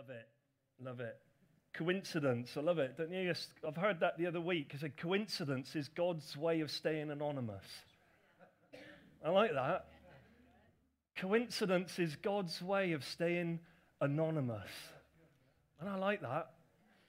Love 0.00 0.08
it. 0.08 0.28
Love 0.82 1.00
it. 1.00 1.18
Coincidence. 1.74 2.56
I 2.56 2.60
love 2.60 2.78
it. 2.78 2.96
Don't 2.96 3.12
you? 3.12 3.34
I've 3.68 3.76
heard 3.76 4.00
that 4.00 4.16
the 4.16 4.26
other 4.26 4.40
week. 4.40 4.72
I 4.74 4.78
said 4.78 4.96
coincidence 4.96 5.76
is 5.76 5.88
God's 5.88 6.38
way 6.38 6.60
of 6.60 6.70
staying 6.70 7.10
anonymous. 7.10 7.66
I 9.22 9.28
like 9.28 9.52
that. 9.52 9.88
Coincidence 11.18 11.98
is 11.98 12.16
God's 12.16 12.62
way 12.62 12.92
of 12.92 13.04
staying 13.04 13.60
anonymous. 14.00 14.70
And 15.80 15.90
I 15.90 15.96
like 15.96 16.22
that. 16.22 16.52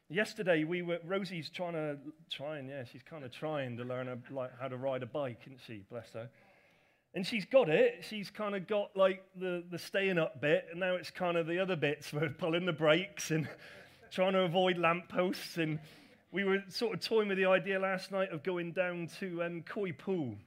Yesterday, 0.09 0.65
we 0.65 0.81
were, 0.81 0.99
Rosie's 1.05 1.49
trying 1.49 1.73
to, 1.73 1.97
trying, 2.29 2.67
yeah, 2.67 2.83
she's 2.91 3.03
kind 3.03 3.23
of 3.23 3.31
trying 3.31 3.77
to 3.77 3.85
learn 3.85 4.09
a, 4.09 4.17
like, 4.33 4.51
how 4.59 4.67
to 4.67 4.75
ride 4.75 5.01
a 5.01 5.05
bike, 5.05 5.39
isn't 5.45 5.61
she? 5.65 5.85
Bless 5.89 6.11
her. 6.11 6.29
And 7.13 7.27
she's 7.27 7.45
got 7.45 7.69
it. 7.69 8.05
She's 8.07 8.29
kind 8.29 8.55
of 8.55 8.67
got 8.67 8.95
like 8.95 9.23
the, 9.35 9.63
the 9.69 9.77
staying 9.77 10.17
up 10.17 10.39
bit, 10.39 10.67
and 10.71 10.79
now 10.79 10.95
it's 10.95 11.11
kind 11.11 11.35
of 11.35 11.45
the 11.45 11.59
other 11.59 11.75
bits 11.75 12.07
for 12.07 12.29
pulling 12.29 12.65
the 12.65 12.73
brakes 12.73 13.31
and 13.31 13.47
trying 14.11 14.33
to 14.33 14.41
avoid 14.41 14.77
lampposts. 14.77 15.57
And 15.57 15.79
we 16.31 16.45
were 16.45 16.63
sort 16.69 16.93
of 16.93 17.01
toying 17.01 17.27
with 17.27 17.37
the 17.37 17.45
idea 17.45 17.79
last 17.79 18.11
night 18.11 18.31
of 18.31 18.43
going 18.43 18.71
down 18.71 19.09
to 19.19 19.43
um, 19.43 19.63
Coypool, 19.63 20.37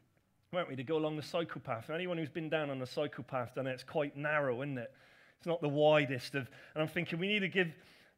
weren't 0.53 0.69
we, 0.69 0.77
to 0.77 0.85
go 0.85 0.97
along 0.97 1.17
the 1.17 1.23
cycle 1.23 1.61
path. 1.61 1.85
And 1.89 1.97
anyone 1.97 2.17
who's 2.17 2.31
been 2.31 2.49
down 2.49 2.71
on 2.71 2.79
the 2.79 2.87
cycle 2.87 3.25
path, 3.25 3.53
then 3.55 3.67
it's 3.67 3.85
quite 3.85 4.17
narrow, 4.17 4.63
isn't 4.63 4.79
it? 4.79 4.91
It's 5.39 5.47
not 5.47 5.61
the 5.61 5.69
widest 5.69 6.35
of. 6.35 6.49
And 6.75 6.83
I'm 6.83 6.89
thinking 6.89 7.19
we 7.19 7.29
need 7.29 7.41
to 7.41 7.49
give, 7.49 7.69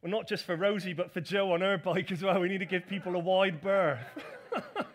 well, 0.00 0.12
not 0.12 0.28
just 0.28 0.44
for 0.44 0.54
Rosie, 0.54 0.92
but 0.92 1.12
for 1.12 1.20
Joe 1.20 1.52
on 1.52 1.62
her 1.62 1.78
bike 1.78 2.12
as 2.12 2.22
well. 2.22 2.38
We 2.38 2.48
need 2.48 2.58
to 2.58 2.66
give 2.66 2.86
people 2.86 3.16
a 3.16 3.18
wide 3.18 3.60
berth. 3.60 3.98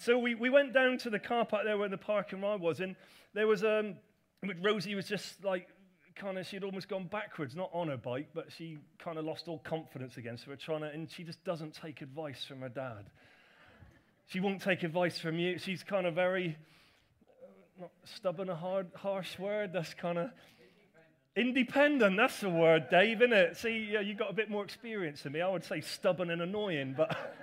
So 0.00 0.18
we, 0.18 0.34
we 0.34 0.48
went 0.48 0.72
down 0.72 0.96
to 0.98 1.10
the 1.10 1.18
car 1.18 1.44
park 1.44 1.64
there 1.66 1.76
where 1.76 1.90
the 1.90 1.98
parking 1.98 2.40
ride 2.40 2.60
was, 2.60 2.80
and 2.80 2.96
there 3.34 3.46
was 3.46 3.62
um, 3.62 3.96
Rosie 4.62 4.94
was 4.94 5.06
just 5.06 5.44
like 5.44 5.68
kind 6.14 6.38
of 6.38 6.46
she'd 6.46 6.64
almost 6.64 6.88
gone 6.88 7.06
backwards, 7.06 7.54
not 7.54 7.68
on 7.74 7.88
her 7.88 7.98
bike, 7.98 8.28
but 8.34 8.50
she 8.50 8.78
kind 8.98 9.18
of 9.18 9.26
lost 9.26 9.46
all 9.46 9.58
confidence 9.58 10.16
again. 10.16 10.38
So 10.38 10.44
we're 10.48 10.56
trying 10.56 10.80
to, 10.80 10.86
and 10.86 11.10
she 11.10 11.22
just 11.22 11.44
doesn't 11.44 11.74
take 11.74 12.00
advice 12.00 12.42
from 12.48 12.62
her 12.62 12.70
dad. 12.70 13.10
She 14.28 14.40
won't 14.40 14.62
take 14.62 14.84
advice 14.84 15.18
from 15.18 15.38
you. 15.38 15.58
She's 15.58 15.82
kind 15.82 16.06
of 16.06 16.14
very 16.14 16.56
uh, 17.42 17.82
not 17.82 17.90
stubborn, 18.04 18.48
a 18.48 18.56
hard, 18.56 18.86
harsh 18.96 19.38
word. 19.38 19.74
That's 19.74 19.92
kind 19.92 20.16
of 20.16 20.30
independent. 21.36 22.16
That's 22.16 22.40
the 22.40 22.48
word, 22.48 22.88
Dave, 22.90 23.20
isn't 23.20 23.34
it? 23.34 23.58
See, 23.58 23.90
yeah, 23.92 24.00
you 24.00 24.14
got 24.14 24.30
a 24.30 24.34
bit 24.34 24.48
more 24.48 24.64
experience 24.64 25.24
than 25.24 25.32
me. 25.32 25.42
I 25.42 25.48
would 25.48 25.64
say 25.64 25.82
stubborn 25.82 26.30
and 26.30 26.40
annoying, 26.40 26.94
but. 26.96 27.18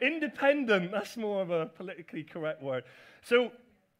Independent, 0.00 0.90
that's 0.90 1.16
more 1.16 1.42
of 1.42 1.50
a 1.50 1.66
politically 1.66 2.22
correct 2.22 2.62
word. 2.62 2.84
So 3.22 3.52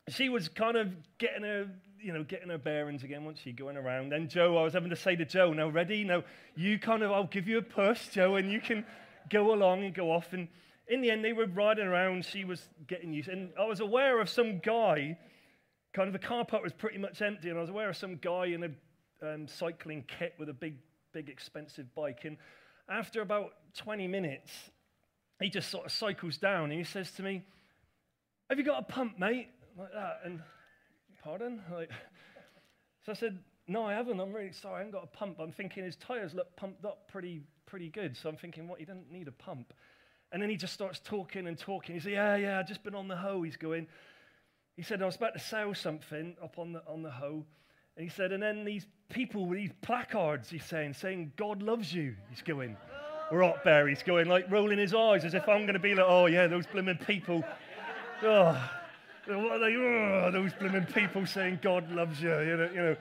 she 0.08 0.28
was 0.28 0.48
kind 0.48 0.76
of 0.76 0.88
getting 1.18 1.42
her, 1.42 1.68
you 2.00 2.12
know, 2.12 2.24
getting 2.24 2.48
her 2.48 2.58
bearings 2.58 3.04
again 3.04 3.24
once 3.24 3.40
she 3.40 3.52
going 3.52 3.76
around. 3.76 4.10
Then 4.10 4.28
Joe, 4.28 4.56
I 4.56 4.62
was 4.62 4.72
having 4.72 4.90
to 4.90 4.96
say 4.96 5.16
to 5.16 5.24
Joe, 5.24 5.52
now 5.52 5.68
ready? 5.68 6.04
Now 6.04 6.24
you 6.56 6.78
kind 6.78 7.02
of, 7.02 7.12
I'll 7.12 7.24
give 7.24 7.46
you 7.46 7.58
a 7.58 7.62
push, 7.62 8.08
Joe, 8.08 8.36
and 8.36 8.50
you 8.50 8.60
can 8.60 8.84
go 9.28 9.52
along 9.52 9.84
and 9.84 9.94
go 9.94 10.10
off. 10.10 10.32
And 10.32 10.48
in 10.88 11.00
the 11.00 11.10
end, 11.10 11.24
they 11.24 11.32
were 11.32 11.46
riding 11.46 11.86
around. 11.86 12.24
She 12.24 12.44
was 12.44 12.68
getting 12.86 13.12
used. 13.12 13.28
And 13.28 13.50
I 13.58 13.64
was 13.64 13.80
aware 13.80 14.20
of 14.20 14.28
some 14.28 14.58
guy, 14.58 15.16
kind 15.92 16.08
of 16.08 16.12
the 16.12 16.26
car 16.26 16.44
park 16.44 16.62
was 16.62 16.72
pretty 16.72 16.98
much 16.98 17.22
empty, 17.22 17.48
and 17.48 17.58
I 17.58 17.60
was 17.60 17.70
aware 17.70 17.88
of 17.88 17.96
some 17.96 18.16
guy 18.16 18.46
in 18.46 18.64
a 18.64 19.34
um, 19.34 19.46
cycling 19.46 20.04
kit 20.18 20.34
with 20.38 20.48
a 20.48 20.54
big, 20.54 20.76
big, 21.12 21.28
expensive 21.28 21.94
bike. 21.94 22.20
And 22.24 22.36
after 22.88 23.20
about 23.20 23.52
20 23.76 24.08
minutes, 24.08 24.50
he 25.40 25.48
just 25.48 25.70
sort 25.70 25.86
of 25.86 25.92
cycles 25.92 26.36
down 26.36 26.70
and 26.70 26.78
he 26.78 26.84
says 26.84 27.10
to 27.12 27.22
me, 27.22 27.42
Have 28.48 28.58
you 28.58 28.64
got 28.64 28.80
a 28.80 28.84
pump, 28.84 29.18
mate? 29.18 29.48
Like 29.76 29.92
that. 29.92 30.20
And, 30.24 30.40
pardon? 31.24 31.62
Like, 31.72 31.90
so 33.04 33.12
I 33.12 33.14
said, 33.14 33.38
No, 33.66 33.84
I 33.84 33.94
haven't. 33.94 34.20
I'm 34.20 34.32
really 34.32 34.52
sorry. 34.52 34.76
I 34.76 34.78
haven't 34.78 34.92
got 34.92 35.04
a 35.04 35.16
pump. 35.18 35.38
I'm 35.40 35.52
thinking 35.52 35.84
his 35.84 35.96
tires 35.96 36.34
look 36.34 36.54
pumped 36.56 36.84
up 36.84 37.08
pretty, 37.08 37.42
pretty 37.66 37.88
good. 37.88 38.16
So 38.16 38.28
I'm 38.28 38.36
thinking, 38.36 38.68
What? 38.68 38.78
He 38.78 38.84
doesn't 38.84 39.10
need 39.10 39.28
a 39.28 39.32
pump. 39.32 39.72
And 40.32 40.40
then 40.40 40.48
he 40.50 40.56
just 40.56 40.74
starts 40.74 41.00
talking 41.02 41.48
and 41.48 41.58
talking. 41.58 41.94
He 41.94 42.00
said, 42.00 42.12
Yeah, 42.12 42.36
yeah, 42.36 42.58
I've 42.58 42.68
just 42.68 42.84
been 42.84 42.94
on 42.94 43.08
the 43.08 43.16
Hoe. 43.16 43.42
He's 43.42 43.56
going, 43.56 43.86
He 44.76 44.82
said, 44.82 45.02
I 45.02 45.06
was 45.06 45.16
about 45.16 45.32
to 45.34 45.40
sell 45.40 45.74
something 45.74 46.36
up 46.42 46.58
on 46.58 46.72
the, 46.74 46.82
on 46.86 47.02
the 47.02 47.10
Hoe. 47.10 47.44
And 47.96 48.04
he 48.04 48.10
said, 48.14 48.32
And 48.32 48.42
then 48.42 48.64
these 48.64 48.86
people 49.08 49.46
with 49.46 49.58
these 49.58 49.72
placards, 49.80 50.50
he's 50.50 50.64
saying, 50.64 50.94
saying, 50.94 51.32
God 51.36 51.62
loves 51.62 51.94
you. 51.94 52.14
He's 52.28 52.42
going. 52.42 52.76
Rotberry's 53.30 54.02
going 54.02 54.28
like 54.28 54.50
rolling 54.50 54.78
his 54.78 54.94
eyes 54.94 55.24
as 55.24 55.34
if 55.34 55.48
I'm 55.48 55.62
going 55.62 55.74
to 55.74 55.78
be 55.78 55.94
like, 55.94 56.06
oh 56.08 56.26
yeah, 56.26 56.46
those 56.46 56.66
blooming 56.66 56.98
people. 56.98 57.44
Oh, 58.22 58.70
what 59.26 59.52
are 59.52 59.58
they? 59.58 59.76
Oh, 59.76 60.30
those 60.32 60.52
blooming 60.54 60.86
people 60.86 61.26
saying 61.26 61.60
God 61.62 61.90
loves 61.90 62.20
you. 62.20 62.30
You 62.30 62.56
know, 62.56 62.70
you 62.72 62.80
know. 62.80 62.96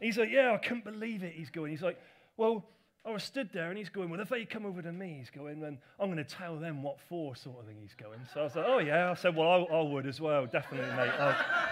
He's 0.00 0.18
like, 0.18 0.30
yeah, 0.30 0.52
I 0.52 0.58
couldn't 0.58 0.84
believe 0.84 1.22
it. 1.22 1.32
He's 1.32 1.50
going. 1.50 1.70
He's 1.70 1.82
like, 1.82 2.00
well, 2.36 2.64
I 3.04 3.10
was 3.10 3.24
stood 3.24 3.50
there 3.52 3.68
and 3.68 3.78
he's 3.78 3.88
going, 3.88 4.10
well, 4.10 4.20
if 4.20 4.28
they 4.28 4.44
come 4.44 4.66
over 4.66 4.82
to 4.82 4.92
me, 4.92 5.16
he's 5.18 5.30
going, 5.30 5.60
then 5.60 5.78
I'm 5.98 6.12
going 6.12 6.22
to 6.22 6.24
tell 6.24 6.56
them 6.56 6.82
what 6.82 7.00
for, 7.08 7.34
sort 7.34 7.60
of 7.60 7.66
thing. 7.66 7.76
He's 7.80 7.94
going. 7.94 8.20
So 8.34 8.40
I 8.40 8.44
was 8.44 8.56
like, 8.56 8.66
oh 8.68 8.78
yeah. 8.78 9.10
I 9.10 9.14
said, 9.14 9.34
well, 9.34 9.48
I, 9.48 9.74
I 9.74 9.82
would 9.82 10.06
as 10.06 10.20
well, 10.20 10.46
definitely, 10.46 10.90
mate. 10.96 11.10
I, 11.18 11.68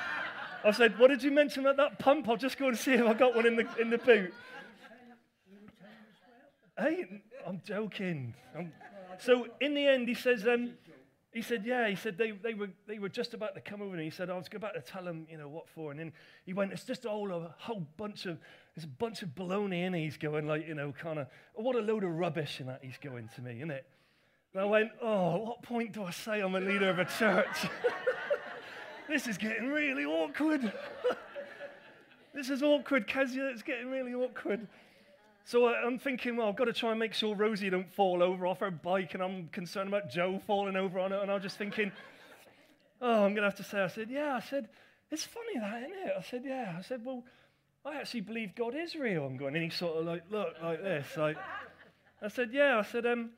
I 0.65 0.71
said, 0.71 0.99
what 0.99 1.09
did 1.09 1.22
you 1.22 1.31
mention 1.31 1.65
about 1.65 1.77
that 1.77 1.99
pump? 1.99 2.28
I'll 2.28 2.37
just 2.37 2.59
go 2.59 2.69
and 2.69 2.77
see 2.77 2.95
if 2.95 3.03
I 3.03 3.15
got 3.15 3.37
one 3.37 3.47
in 3.47 3.56
the 3.56 3.69
in 3.81 3.91
the 3.91 3.99
boot. 3.99 4.33
Hey, 6.78 7.22
I'm 7.47 7.60
joking. 7.64 8.34
I'm... 8.56 8.72
So 9.19 9.47
in 9.60 9.75
the 9.75 9.87
end, 9.87 10.09
he 10.09 10.14
says, 10.14 10.47
um, 10.47 10.75
he 11.32 11.42
said, 11.42 11.64
yeah, 11.66 11.88
he 11.88 11.97
said 11.97 12.19
they, 12.19 12.31
they, 12.31 12.54
were, 12.54 12.70
they 12.87 12.98
were 12.98 13.09
just 13.09 13.34
about 13.34 13.54
to 13.54 13.60
come 13.60 13.82
over 13.82 13.94
and 13.94 14.03
he 14.03 14.10
said, 14.10 14.31
I 14.31 14.37
was 14.37 14.47
about 14.54 14.75
to 14.75 14.81
tell 14.81 15.04
them, 15.04 15.26
you 15.31 15.36
know, 15.36 15.48
what 15.48 15.69
for. 15.69 15.91
And 15.91 16.00
then 16.00 16.12
he 16.44 16.53
went, 16.53 16.72
it's 16.72 16.84
just 16.84 17.04
a 17.04 17.10
whole, 17.10 17.31
a 17.31 17.54
whole 17.59 17.86
bunch 17.97 18.26
of, 18.26 18.38
there's 18.75 18.84
a 18.84 18.88
bunch 18.88 19.22
of 19.22 19.31
baloney 19.31 19.84
in 19.84 19.92
He's 19.92 20.16
going 20.16 20.47
like, 20.47 20.66
you 20.66 20.75
know, 20.75 20.92
kind 20.92 21.19
of, 21.19 21.26
what 21.54 21.76
a 21.76 21.81
load 21.81 22.04
of 22.04 22.10
rubbish 22.10 22.60
in 22.60 22.66
that 22.66 22.81
he's 22.82 22.98
going 22.98 23.28
to 23.34 23.42
me, 23.42 23.56
isn't 23.56 23.70
it? 23.70 23.86
And 24.54 24.62
I 24.62 24.65
went, 24.65 24.92
oh, 25.03 25.34
at 25.34 25.41
what 25.42 25.62
point 25.62 25.92
do 25.92 26.04
I 26.04 26.10
say 26.10 26.41
I'm 26.41 26.54
a 26.54 26.60
leader 26.60 26.88
of 26.88 26.98
a 26.98 27.04
church? 27.04 27.66
this 29.09 29.26
is 29.26 29.36
getting 29.36 29.69
really 29.69 30.06
awkward. 30.06 30.72
this 32.34 32.48
is 32.48 32.62
awkward, 32.62 33.06
Kezia. 33.06 33.48
It's 33.48 33.62
getting 33.62 33.91
really 33.91 34.15
awkward. 34.15 34.66
So 35.47 35.69
I'm 35.69 36.01
thinking, 36.01 36.37
well, 36.37 36.49
I've 36.49 36.57
got 36.57 36.65
to 36.65 36.73
try 36.73 36.91
and 36.91 36.99
make 36.99 37.15
sure 37.15 37.37
Rosie 37.37 37.71
don't 37.71 37.89
fall 37.93 38.21
over 38.21 38.49
off 38.49 38.59
her 38.59 38.71
bike, 38.73 39.15
and 39.15 39.23
I'm 39.23 39.47
concerned 39.53 39.87
about 39.87 40.11
Joe 40.11 40.41
falling 40.45 40.75
over 40.75 40.99
on 40.99 41.12
it. 41.12 41.23
And 41.23 41.31
I'm 41.31 41.41
just 41.41 41.57
thinking, 41.57 41.93
oh, 43.01 43.25
I'm 43.25 43.33
going 43.33 43.37
to 43.37 43.43
have 43.43 43.55
to 43.59 43.62
say, 43.62 43.81
I 43.81 43.87
said, 43.87 44.11
yeah, 44.11 44.34
I 44.34 44.41
said, 44.41 44.69
it's 45.09 45.23
funny 45.23 45.61
that, 45.61 45.84
isn't 45.84 46.09
it? 46.09 46.12
I 46.19 46.23
said, 46.23 46.43
yeah. 46.45 46.75
I 46.77 46.83
said, 46.83 47.05
well, 47.05 47.23
I 47.84 47.95
actually 47.95 48.23
believe 48.23 48.57
God 48.57 48.75
is 48.75 48.97
real. 48.97 49.25
I'm 49.25 49.37
going, 49.37 49.55
and 49.55 49.62
he 49.62 49.71
sort 49.71 49.97
of 49.97 50.05
like, 50.05 50.25
look, 50.33 50.49
like 50.61 50.83
this. 50.83 51.17
Like, 51.17 51.37
I 52.21 52.27
said, 52.27 52.51
yeah. 52.53 52.78
I 52.78 52.83
said, 52.83 53.07
um, 53.07 53.31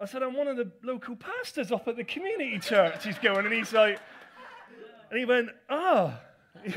I 0.00 0.06
said, 0.06 0.24
I'm 0.24 0.34
one 0.34 0.48
of 0.48 0.56
the 0.56 0.72
local 0.82 1.14
pastors 1.14 1.70
up 1.70 1.86
at 1.86 1.94
the 1.94 2.02
community 2.02 2.58
church. 2.58 3.04
He's 3.04 3.20
going, 3.20 3.46
and 3.46 3.54
he's 3.54 3.72
like, 3.72 4.00
and 5.10 5.18
he 5.20 5.24
went. 5.24 5.50
Oh. 5.70 6.12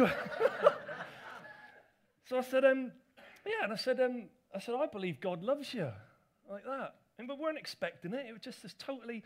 so 2.28 2.38
I 2.38 2.42
said, 2.42 2.66
um, 2.66 2.92
yeah, 3.48 3.64
and 3.64 3.74
I 3.74 3.76
said, 3.76 4.00
um, 4.00 4.26
I 4.54 4.60
said, 4.60 4.76
I 4.76 4.88
believe 4.88 5.20
God 5.20 5.44
loves 5.44 5.74
you. 5.74 5.90
Like 6.50 6.66
that. 6.66 6.96
And 7.18 7.28
we 7.28 7.36
weren't 7.36 7.58
expecting 7.58 8.14
it. 8.14 8.26
It 8.28 8.32
was 8.32 8.42
just 8.42 8.64
this 8.64 8.74
totally, 8.80 9.24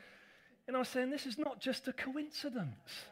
and 0.67 0.75
I 0.75 0.79
was 0.79 0.89
saying, 0.89 1.09
this 1.09 1.25
is 1.25 1.38
not 1.38 1.59
just 1.59 1.88
a 1.88 1.94
coincidence. 1.94 3.06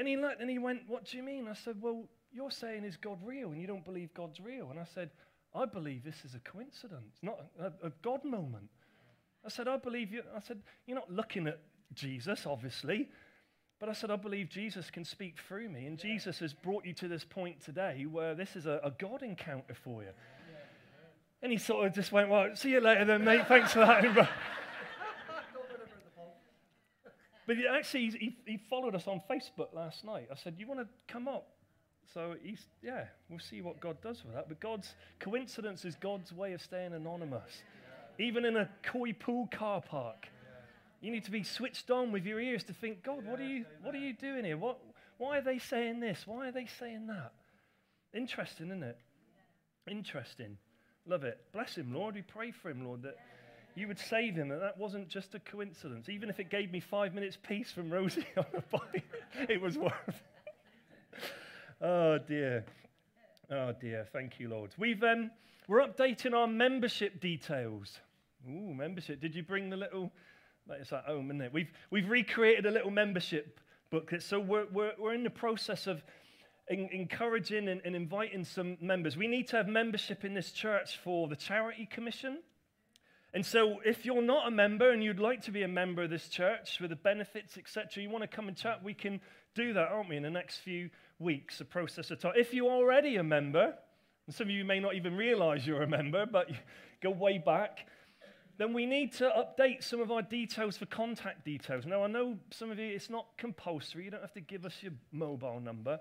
And 0.00 0.08
he 0.08 0.16
looked 0.16 0.40
and 0.40 0.48
he 0.48 0.58
went, 0.58 0.80
What 0.88 1.04
do 1.04 1.18
you 1.18 1.22
mean? 1.22 1.46
I 1.46 1.52
said, 1.52 1.76
Well, 1.78 2.04
you're 2.32 2.50
saying, 2.50 2.84
Is 2.84 2.96
God 2.96 3.18
real? 3.22 3.50
And 3.50 3.60
you 3.60 3.66
don't 3.66 3.84
believe 3.84 4.14
God's 4.14 4.40
real. 4.40 4.70
And 4.70 4.80
I 4.80 4.86
said, 4.94 5.10
I 5.54 5.66
believe 5.66 6.04
this 6.04 6.24
is 6.24 6.34
a 6.34 6.38
coincidence, 6.38 7.18
not 7.20 7.38
a, 7.60 7.66
a 7.86 7.92
God 8.00 8.24
moment. 8.24 8.70
I 9.44 9.50
said, 9.50 9.68
I 9.68 9.76
believe 9.76 10.10
you. 10.10 10.22
I 10.34 10.40
said, 10.40 10.62
You're 10.86 10.96
not 10.96 11.12
looking 11.12 11.46
at 11.46 11.60
Jesus, 11.92 12.46
obviously. 12.46 13.10
But 13.78 13.90
I 13.90 13.92
said, 13.92 14.10
I 14.10 14.16
believe 14.16 14.48
Jesus 14.48 14.90
can 14.90 15.04
speak 15.04 15.36
through 15.46 15.68
me. 15.68 15.84
And 15.84 15.98
Jesus 15.98 16.38
has 16.38 16.54
brought 16.54 16.86
you 16.86 16.94
to 16.94 17.08
this 17.08 17.24
point 17.24 17.62
today 17.62 18.06
where 18.10 18.34
this 18.34 18.56
is 18.56 18.64
a, 18.64 18.80
a 18.82 18.90
God 18.90 19.22
encounter 19.22 19.74
for 19.74 20.02
you. 20.02 20.10
And 21.42 21.50
he 21.50 21.58
sort 21.58 21.86
of 21.86 21.94
just 21.94 22.12
went, 22.12 22.28
Well, 22.28 22.54
see 22.54 22.70
you 22.70 22.80
later 22.80 23.04
then, 23.04 23.24
mate. 23.24 23.46
Thanks 23.46 23.72
for 23.72 23.80
that. 23.80 24.02
but 27.46 27.56
he 27.56 27.66
actually, 27.66 28.10
he, 28.10 28.36
he 28.44 28.58
followed 28.68 28.94
us 28.94 29.06
on 29.06 29.22
Facebook 29.30 29.72
last 29.74 30.04
night. 30.04 30.28
I 30.30 30.36
said, 30.36 30.56
You 30.58 30.66
want 30.66 30.80
to 30.80 30.86
come 31.08 31.28
up? 31.28 31.48
So 32.12 32.34
he's, 32.42 32.66
yeah, 32.82 33.04
we'll 33.28 33.38
see 33.38 33.62
what 33.62 33.80
God 33.80 34.00
does 34.02 34.24
with 34.24 34.34
that. 34.34 34.48
But 34.48 34.60
God's 34.60 34.94
coincidence 35.20 35.84
is 35.84 35.94
God's 35.94 36.32
way 36.32 36.52
of 36.52 36.60
staying 36.60 36.92
anonymous. 36.92 37.62
Even 38.18 38.44
in 38.44 38.56
a 38.56 38.68
Coypool 38.84 39.50
car 39.50 39.80
park, 39.80 40.26
you 41.00 41.10
need 41.10 41.24
to 41.24 41.30
be 41.30 41.42
switched 41.42 41.90
on 41.90 42.12
with 42.12 42.26
your 42.26 42.40
ears 42.40 42.64
to 42.64 42.74
think, 42.74 43.02
God, 43.02 43.24
what 43.24 43.40
are 43.40 43.46
you, 43.46 43.64
what 43.82 43.94
are 43.94 43.98
you 43.98 44.12
doing 44.12 44.44
here? 44.44 44.58
What, 44.58 44.78
why 45.18 45.38
are 45.38 45.42
they 45.42 45.58
saying 45.58 46.00
this? 46.00 46.26
Why 46.26 46.48
are 46.48 46.52
they 46.52 46.66
saying 46.78 47.06
that? 47.06 47.32
Interesting, 48.12 48.66
isn't 48.66 48.82
it? 48.82 48.98
Interesting. 49.88 50.58
Love 51.10 51.24
it. 51.24 51.40
Bless 51.52 51.74
him, 51.74 51.92
Lord. 51.92 52.14
We 52.14 52.22
pray 52.22 52.52
for 52.52 52.70
him, 52.70 52.86
Lord, 52.86 53.02
that 53.02 53.16
you 53.74 53.88
would 53.88 53.98
save 53.98 54.36
him, 54.36 54.52
and 54.52 54.62
that 54.62 54.78
wasn't 54.78 55.08
just 55.08 55.34
a 55.34 55.40
coincidence. 55.40 56.08
Even 56.08 56.30
if 56.30 56.38
it 56.38 56.50
gave 56.50 56.70
me 56.70 56.78
five 56.78 57.14
minutes 57.14 57.36
peace 57.42 57.72
from 57.72 57.90
Rosie 57.90 58.24
on 58.36 58.46
the 58.54 58.62
bike, 58.70 59.04
it 59.48 59.60
was 59.60 59.76
worth 59.76 59.92
it. 60.06 60.14
Oh, 61.82 62.18
dear. 62.18 62.64
Oh 63.50 63.72
dear, 63.80 64.06
thank 64.12 64.38
you, 64.38 64.48
Lord. 64.48 64.70
We've 64.78 65.02
um, 65.02 65.32
we're 65.66 65.84
updating 65.84 66.34
our 66.34 66.46
membership 66.46 67.20
details. 67.20 67.98
Ooh, 68.48 68.72
membership. 68.72 69.20
Did 69.20 69.34
you 69.34 69.42
bring 69.42 69.70
the 69.70 69.76
little? 69.76 70.12
It's 70.70 70.92
at 70.92 71.04
home, 71.04 71.32
isn't 71.32 71.40
it? 71.40 71.52
We've 71.52 71.70
we've 71.90 72.08
recreated 72.08 72.66
a 72.66 72.70
little 72.70 72.92
membership 72.92 73.58
booklet. 73.90 74.22
So 74.22 74.38
we're 74.38 74.66
we're, 74.72 74.92
we're 75.00 75.14
in 75.14 75.24
the 75.24 75.30
process 75.30 75.88
of 75.88 76.04
encouraging 76.68 77.68
and, 77.68 77.80
and 77.84 77.96
inviting 77.96 78.44
some 78.44 78.76
members. 78.80 79.16
We 79.16 79.26
need 79.26 79.48
to 79.48 79.56
have 79.56 79.68
membership 79.68 80.24
in 80.24 80.34
this 80.34 80.52
church 80.52 80.98
for 81.02 81.28
the 81.28 81.36
charity 81.36 81.86
commission. 81.86 82.38
And 83.32 83.46
so, 83.46 83.78
if 83.84 84.04
you're 84.04 84.22
not 84.22 84.48
a 84.48 84.50
member 84.50 84.90
and 84.90 85.04
you'd 85.04 85.20
like 85.20 85.42
to 85.42 85.52
be 85.52 85.62
a 85.62 85.68
member 85.68 86.02
of 86.02 86.10
this 86.10 86.28
church 86.28 86.78
with 86.80 86.90
the 86.90 86.96
benefits, 86.96 87.56
etc., 87.56 88.02
you 88.02 88.10
want 88.10 88.22
to 88.22 88.28
come 88.28 88.48
and 88.48 88.56
chat, 88.56 88.82
we 88.82 88.92
can 88.92 89.20
do 89.54 89.72
that, 89.72 89.88
aren't 89.88 90.08
we, 90.08 90.16
in 90.16 90.24
the 90.24 90.30
next 90.30 90.58
few 90.58 90.90
weeks, 91.20 91.60
a 91.60 91.64
process 91.64 92.10
of 92.10 92.18
time. 92.18 92.32
If 92.36 92.52
you're 92.52 92.70
already 92.70 93.16
a 93.16 93.22
member, 93.22 93.74
and 94.26 94.34
some 94.34 94.48
of 94.48 94.50
you 94.50 94.64
may 94.64 94.80
not 94.80 94.94
even 94.94 95.16
realize 95.16 95.64
you're 95.64 95.82
a 95.82 95.88
member, 95.88 96.26
but 96.26 96.50
go 97.02 97.10
way 97.10 97.38
back, 97.38 97.86
then 98.58 98.72
we 98.74 98.84
need 98.84 99.12
to 99.14 99.24
update 99.24 99.82
some 99.82 100.00
of 100.00 100.10
our 100.10 100.22
details 100.22 100.76
for 100.76 100.86
contact 100.86 101.44
details. 101.44 101.86
Now, 101.86 102.04
I 102.04 102.08
know 102.08 102.36
some 102.50 102.70
of 102.70 102.78
you, 102.78 102.86
it's 102.86 103.08
not 103.08 103.26
compulsory, 103.38 104.04
you 104.04 104.10
don't 104.10 104.20
have 104.20 104.34
to 104.34 104.40
give 104.40 104.66
us 104.66 104.74
your 104.82 104.92
mobile 105.12 105.60
number. 105.60 105.98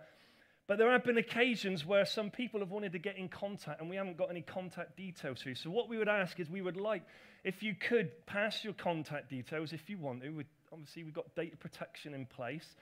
But 0.70 0.78
there 0.78 0.92
have 0.92 1.04
been 1.04 1.18
occasions 1.18 1.84
where 1.84 2.06
some 2.06 2.30
people 2.30 2.60
have 2.60 2.70
wanted 2.70 2.92
to 2.92 3.00
get 3.00 3.18
in 3.18 3.28
contact 3.28 3.82
and 3.82 3.90
we 3.90 3.96
haven't 3.96 4.18
got 4.18 4.30
any 4.30 4.44
contact 4.44 4.96
details 4.96 5.42
for 5.42 5.50
you. 5.50 5.56
So, 5.56 5.72
what 5.72 5.90
we 5.90 5.98
would 5.98 6.08
ask 6.08 6.40
is 6.40 6.48
we 6.48 6.62
would 6.62 6.78
like, 6.78 7.02
if 7.44 7.64
you 7.64 7.74
could 7.74 8.12
pass 8.28 8.64
your 8.64 8.74
contact 8.74 9.32
details 9.32 9.74
if 9.74 9.90
you 9.90 9.98
want 9.98 10.22
to. 10.22 10.44
obviously, 10.72 11.04
we've 11.04 11.14
got 11.14 11.34
data 11.36 11.58
protection 11.58 12.14
in 12.14 12.28
place. 12.28 12.76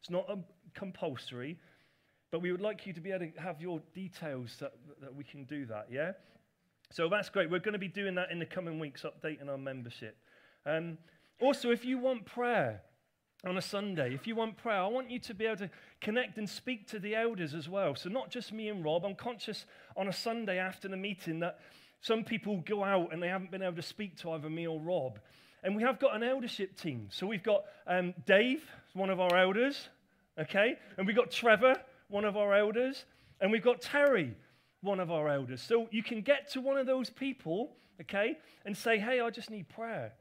It's 0.00 0.10
not 0.10 0.28
compulsory, 0.74 1.56
but 2.30 2.42
we 2.42 2.52
would 2.52 2.60
like 2.60 2.86
you 2.86 2.92
to 2.92 3.00
be 3.00 3.12
able 3.12 3.24
to 3.32 3.40
have 3.40 3.62
your 3.62 3.80
details 3.94 4.54
that, 4.60 4.74
that 5.00 5.14
we 5.14 5.24
can 5.24 5.44
do 5.44 5.64
that, 5.64 5.86
yeah? 5.90 6.12
So, 6.90 7.08
that's 7.08 7.30
great. 7.30 7.50
We're 7.50 7.60
going 7.60 7.72
to 7.72 7.78
be 7.78 7.88
doing 7.88 8.14
that 8.16 8.30
in 8.30 8.40
the 8.40 8.44
coming 8.44 8.78
weeks, 8.78 9.04
updating 9.04 9.48
our 9.48 9.56
membership. 9.56 10.18
Um, 10.66 10.98
also, 11.40 11.70
if 11.70 11.82
you 11.82 11.96
want 11.96 12.26
prayer, 12.26 12.82
on 13.44 13.58
a 13.58 13.62
Sunday, 13.62 14.14
if 14.14 14.26
you 14.26 14.36
want 14.36 14.56
prayer, 14.56 14.80
I 14.80 14.86
want 14.86 15.10
you 15.10 15.18
to 15.18 15.34
be 15.34 15.46
able 15.46 15.56
to 15.56 15.70
connect 16.00 16.38
and 16.38 16.48
speak 16.48 16.86
to 16.88 17.00
the 17.00 17.16
elders 17.16 17.54
as 17.54 17.68
well. 17.68 17.96
So, 17.96 18.08
not 18.08 18.30
just 18.30 18.52
me 18.52 18.68
and 18.68 18.84
Rob. 18.84 19.04
I'm 19.04 19.16
conscious 19.16 19.66
on 19.96 20.06
a 20.06 20.12
Sunday 20.12 20.58
after 20.58 20.86
the 20.86 20.96
meeting 20.96 21.40
that 21.40 21.58
some 22.00 22.22
people 22.22 22.62
go 22.64 22.84
out 22.84 23.12
and 23.12 23.20
they 23.20 23.28
haven't 23.28 23.50
been 23.50 23.62
able 23.62 23.76
to 23.76 23.82
speak 23.82 24.16
to 24.18 24.30
either 24.30 24.48
me 24.48 24.68
or 24.68 24.78
Rob. 24.78 25.18
And 25.64 25.74
we 25.74 25.82
have 25.82 25.98
got 25.98 26.14
an 26.14 26.22
eldership 26.22 26.76
team. 26.76 27.08
So, 27.10 27.26
we've 27.26 27.42
got 27.42 27.64
um, 27.88 28.14
Dave, 28.26 28.62
one 28.94 29.10
of 29.10 29.18
our 29.18 29.36
elders, 29.36 29.88
okay? 30.38 30.76
And 30.96 31.06
we've 31.06 31.16
got 31.16 31.32
Trevor, 31.32 31.76
one 32.08 32.24
of 32.24 32.36
our 32.36 32.54
elders. 32.54 33.04
And 33.40 33.50
we've 33.50 33.64
got 33.64 33.80
Terry, 33.80 34.36
one 34.82 35.00
of 35.00 35.10
our 35.10 35.28
elders. 35.28 35.60
So, 35.60 35.88
you 35.90 36.04
can 36.04 36.22
get 36.22 36.52
to 36.52 36.60
one 36.60 36.78
of 36.78 36.86
those 36.86 37.10
people, 37.10 37.72
okay, 38.02 38.38
and 38.64 38.76
say, 38.76 39.00
hey, 39.00 39.18
I 39.18 39.30
just 39.30 39.50
need 39.50 39.68
prayer. 39.68 40.12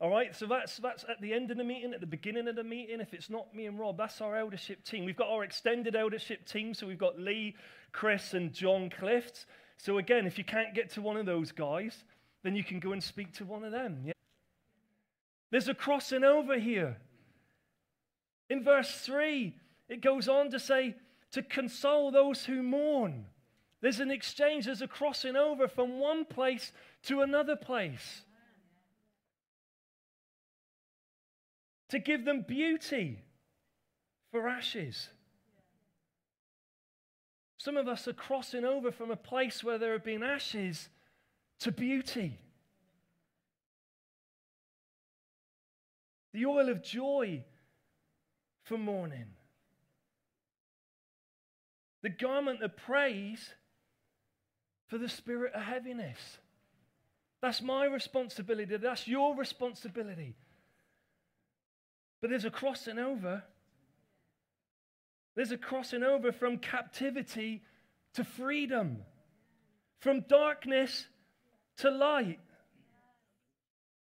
All 0.00 0.10
right, 0.10 0.34
so 0.34 0.46
that's, 0.46 0.76
that's 0.78 1.04
at 1.08 1.20
the 1.20 1.32
end 1.32 1.50
of 1.50 1.56
the 1.56 1.64
meeting, 1.64 1.94
at 1.94 2.00
the 2.00 2.06
beginning 2.06 2.48
of 2.48 2.56
the 2.56 2.64
meeting. 2.64 3.00
If 3.00 3.14
it's 3.14 3.30
not 3.30 3.54
me 3.54 3.66
and 3.66 3.78
Rob, 3.78 3.96
that's 3.96 4.20
our 4.20 4.36
eldership 4.36 4.84
team. 4.84 5.04
We've 5.04 5.16
got 5.16 5.28
our 5.28 5.44
extended 5.44 5.94
eldership 5.94 6.46
team, 6.46 6.74
so 6.74 6.86
we've 6.86 6.98
got 6.98 7.18
Lee, 7.18 7.54
Chris, 7.92 8.34
and 8.34 8.52
John 8.52 8.90
Clift. 8.90 9.46
So 9.76 9.98
again, 9.98 10.26
if 10.26 10.36
you 10.36 10.44
can't 10.44 10.74
get 10.74 10.90
to 10.90 11.02
one 11.02 11.16
of 11.16 11.26
those 11.26 11.52
guys, 11.52 12.04
then 12.42 12.56
you 12.56 12.64
can 12.64 12.80
go 12.80 12.92
and 12.92 13.02
speak 13.02 13.32
to 13.34 13.44
one 13.44 13.64
of 13.64 13.72
them. 13.72 14.02
Yeah? 14.04 14.12
There's 15.50 15.68
a 15.68 15.74
crossing 15.74 16.24
over 16.24 16.58
here. 16.58 16.96
In 18.50 18.64
verse 18.64 18.90
3, 19.00 19.54
it 19.88 20.00
goes 20.00 20.28
on 20.28 20.50
to 20.50 20.58
say, 20.58 20.96
to 21.32 21.42
console 21.42 22.10
those 22.10 22.44
who 22.44 22.62
mourn. 22.62 23.26
There's 23.80 24.00
an 24.00 24.10
exchange, 24.10 24.66
there's 24.66 24.82
a 24.82 24.88
crossing 24.88 25.36
over 25.36 25.68
from 25.68 25.98
one 25.98 26.24
place 26.24 26.72
to 27.04 27.22
another 27.22 27.56
place. 27.56 28.22
To 31.90 31.98
give 31.98 32.24
them 32.24 32.44
beauty 32.46 33.22
for 34.30 34.48
ashes. 34.48 35.08
Some 37.58 37.76
of 37.76 37.88
us 37.88 38.06
are 38.08 38.12
crossing 38.12 38.64
over 38.64 38.92
from 38.92 39.10
a 39.10 39.16
place 39.16 39.64
where 39.64 39.78
there 39.78 39.92
have 39.92 40.04
been 40.04 40.22
ashes 40.22 40.88
to 41.60 41.72
beauty. 41.72 42.38
The 46.32 46.46
oil 46.46 46.68
of 46.68 46.82
joy 46.82 47.44
for 48.64 48.76
mourning. 48.76 49.26
The 52.02 52.10
garment 52.10 52.62
of 52.62 52.76
praise 52.76 53.54
for 54.88 54.98
the 54.98 55.08
spirit 55.08 55.54
of 55.54 55.62
heaviness. 55.62 56.18
That's 57.40 57.62
my 57.62 57.86
responsibility. 57.86 58.76
That's 58.76 59.08
your 59.08 59.36
responsibility. 59.36 60.34
But 62.24 62.30
there's 62.30 62.46
a 62.46 62.50
crossing 62.50 62.98
over. 62.98 63.44
There's 65.36 65.52
a 65.52 65.58
crossing 65.58 66.02
over 66.02 66.32
from 66.32 66.56
captivity 66.56 67.60
to 68.14 68.24
freedom, 68.24 69.02
from 70.00 70.22
darkness 70.22 71.06
to 71.80 71.90
light, 71.90 72.40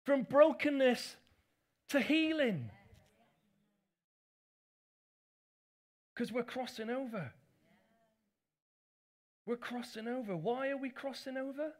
from 0.06 0.28
brokenness 0.30 1.16
to 1.90 2.02
healing. 2.02 2.70
Because 6.14 6.32
we're 6.32 6.44
crossing 6.44 6.92
over. 6.92 7.34
We're 9.48 9.58
crossing 9.58 10.08
over. 10.08 10.38
Why 10.38 10.70
are 10.70 10.78
we 10.78 10.92
crossing 10.92 11.36
over? 11.36 11.74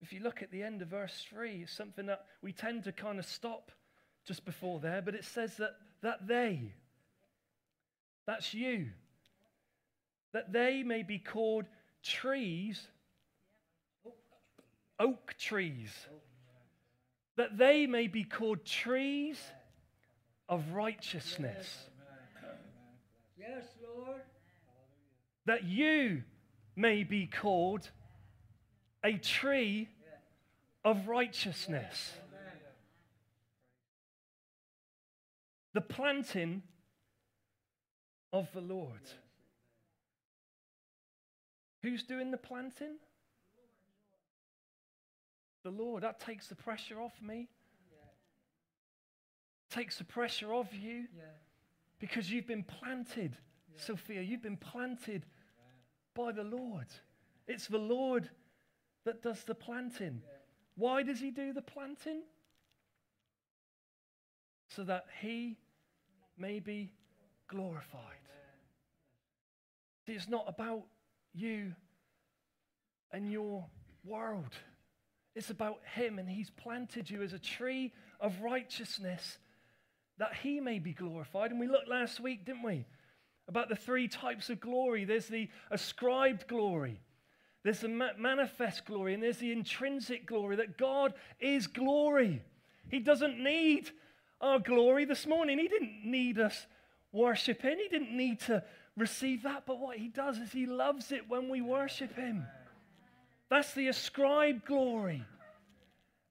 If 0.00 0.12
you 0.12 0.20
look 0.20 0.40
at 0.40 0.52
the 0.52 0.62
end 0.62 0.82
of 0.82 0.88
verse 0.88 1.26
3, 1.28 1.62
it's 1.62 1.72
something 1.72 2.06
that 2.06 2.26
we 2.40 2.52
tend 2.52 2.84
to 2.84 2.92
kind 2.92 3.18
of 3.18 3.26
stop 3.26 3.72
just 4.30 4.44
before 4.44 4.78
there, 4.78 5.02
but 5.02 5.16
it 5.16 5.24
says 5.24 5.56
that, 5.56 5.72
that 6.02 6.28
they, 6.28 6.72
that's 8.28 8.54
you, 8.54 8.86
that 10.32 10.52
they 10.52 10.84
may 10.84 11.02
be 11.02 11.18
called 11.18 11.64
trees, 12.04 12.80
oak 15.00 15.34
trees, 15.36 15.92
that 17.36 17.58
they 17.58 17.88
may 17.88 18.06
be 18.06 18.22
called 18.22 18.64
trees 18.64 19.36
of 20.48 20.62
righteousness. 20.74 21.88
Yes, 23.36 23.64
Lord. 23.82 24.20
That 25.46 25.64
you 25.64 26.22
may 26.76 27.02
be 27.02 27.26
called 27.26 27.90
a 29.02 29.14
tree 29.14 29.88
of 30.84 31.08
righteousness. 31.08 32.12
The 35.72 35.80
planting 35.80 36.62
of 38.32 38.50
the 38.52 38.60
Lord. 38.60 39.00
Who's 41.82 42.02
doing 42.02 42.30
the 42.30 42.36
planting? 42.36 42.96
The 45.64 45.70
Lord. 45.70 46.02
That 46.02 46.20
takes 46.20 46.48
the 46.48 46.54
pressure 46.54 47.00
off 47.00 47.20
me. 47.22 47.48
Takes 49.70 49.98
the 49.98 50.04
pressure 50.04 50.52
off 50.52 50.68
you. 50.72 51.06
Because 51.98 52.30
you've 52.30 52.46
been 52.46 52.64
planted, 52.64 53.36
Sophia. 53.76 54.22
You've 54.22 54.42
been 54.42 54.56
planted 54.56 55.26
by 56.14 56.32
the 56.32 56.44
Lord. 56.44 56.86
It's 57.46 57.66
the 57.66 57.78
Lord 57.78 58.28
that 59.04 59.22
does 59.22 59.44
the 59.44 59.54
planting. 59.54 60.22
Why 60.76 61.02
does 61.02 61.20
he 61.20 61.30
do 61.30 61.52
the 61.52 61.62
planting? 61.62 62.22
So 64.74 64.84
that 64.84 65.06
he 65.20 65.56
may 66.38 66.60
be 66.60 66.92
glorified. 67.48 68.00
See, 70.06 70.12
it's 70.12 70.28
not 70.28 70.44
about 70.48 70.84
you 71.34 71.74
and 73.12 73.30
your 73.30 73.66
world. 74.04 74.54
It's 75.34 75.50
about 75.50 75.80
him, 75.94 76.18
and 76.18 76.28
he's 76.28 76.50
planted 76.50 77.10
you 77.10 77.22
as 77.22 77.32
a 77.32 77.38
tree 77.38 77.92
of 78.20 78.40
righteousness 78.40 79.38
that 80.18 80.34
he 80.42 80.60
may 80.60 80.78
be 80.78 80.92
glorified. 80.92 81.50
And 81.50 81.60
we 81.60 81.66
looked 81.66 81.88
last 81.88 82.20
week, 82.20 82.44
didn't 82.44 82.62
we? 82.62 82.86
About 83.48 83.68
the 83.68 83.76
three 83.76 84.06
types 84.06 84.50
of 84.50 84.60
glory 84.60 85.04
there's 85.04 85.26
the 85.26 85.48
ascribed 85.70 86.46
glory, 86.46 87.00
there's 87.64 87.80
the 87.80 87.88
manifest 87.88 88.84
glory, 88.84 89.14
and 89.14 89.22
there's 89.22 89.38
the 89.38 89.52
intrinsic 89.52 90.26
glory 90.26 90.56
that 90.56 90.78
God 90.78 91.14
is 91.40 91.66
glory. 91.66 92.42
He 92.88 93.00
doesn't 93.00 93.42
need 93.42 93.90
our 94.40 94.58
glory 94.58 95.04
this 95.04 95.26
morning. 95.26 95.58
He 95.58 95.68
didn't 95.68 96.04
need 96.04 96.38
us 96.38 96.66
worshiping, 97.12 97.78
He 97.78 97.88
didn't 97.88 98.16
need 98.16 98.40
to 98.40 98.62
receive 98.96 99.42
that. 99.42 99.64
But 99.66 99.78
what 99.78 99.96
He 99.96 100.08
does 100.08 100.38
is 100.38 100.52
He 100.52 100.66
loves 100.66 101.12
it 101.12 101.28
when 101.28 101.48
we 101.48 101.60
worship 101.60 102.14
Him. 102.16 102.46
That's 103.48 103.74
the 103.74 103.88
ascribed 103.88 104.64
glory. 104.64 105.24